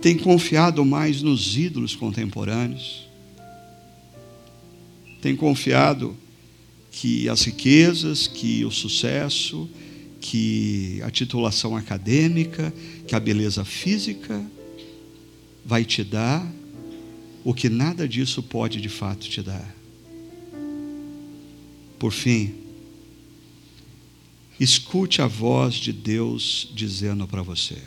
[0.00, 3.06] tem confiado mais nos ídolos contemporâneos?
[5.22, 6.16] Tem confiado
[6.90, 9.68] que as riquezas, que o sucesso,
[10.20, 12.72] que a titulação acadêmica,
[13.06, 14.44] que a beleza física
[15.66, 16.48] vai te dar
[17.44, 19.74] o que nada disso pode de fato te dar.
[21.98, 22.54] Por fim,
[24.60, 27.82] escute a voz de Deus dizendo para você: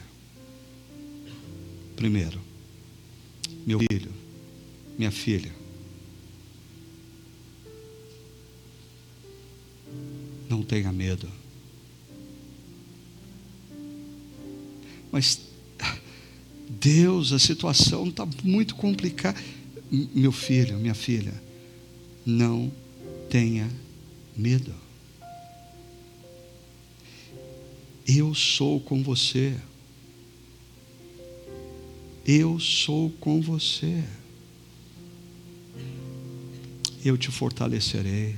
[1.96, 2.42] primeiro,
[3.66, 4.12] meu filho,
[4.98, 5.54] minha filha,
[10.50, 11.30] não tenha medo.
[15.12, 15.49] Mas
[16.70, 19.42] Deus, a situação está muito complicada.
[19.92, 21.34] Meu filho, minha filha,
[22.24, 22.72] não
[23.28, 23.68] tenha
[24.38, 24.72] medo.
[28.08, 29.58] Eu sou com você.
[32.24, 34.04] Eu sou com você.
[37.04, 38.36] Eu te fortalecerei.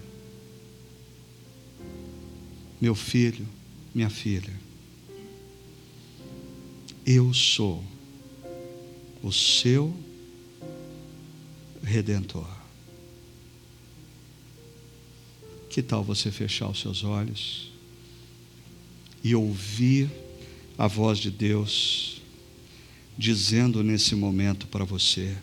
[2.80, 3.46] Meu filho,
[3.94, 4.54] minha filha.
[7.06, 7.84] Eu sou
[9.22, 9.96] o seu
[11.84, 12.48] redentor.
[15.70, 17.72] Que tal você fechar os seus olhos
[19.24, 20.10] e ouvir
[20.78, 22.22] a voz de Deus
[23.18, 25.38] dizendo nesse momento para você: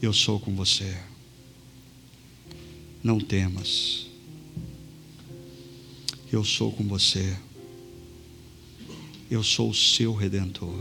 [0.00, 1.00] Eu sou com você.
[3.02, 4.06] Não temas.
[6.32, 7.36] Eu sou com você.
[9.32, 10.78] Eu sou o seu redentor.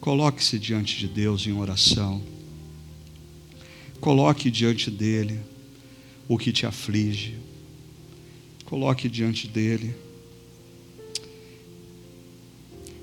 [0.00, 2.22] Coloque-se diante de Deus em oração.
[4.00, 5.40] Coloque diante dele
[6.28, 7.34] o que te aflige.
[8.64, 9.92] Coloque diante dele.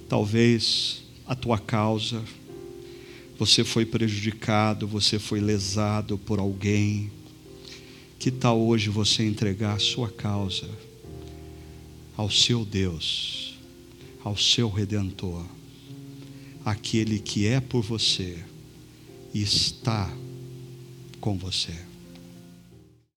[0.07, 2.23] Talvez a tua causa,
[3.37, 7.11] você foi prejudicado, você foi lesado por alguém.
[8.17, 10.69] Que tal hoje você entregar a sua causa
[12.15, 13.44] ao seu Deus,
[14.25, 15.45] ao seu redentor,
[16.65, 18.43] aquele que é por você
[19.31, 20.11] e está
[21.21, 21.75] com você?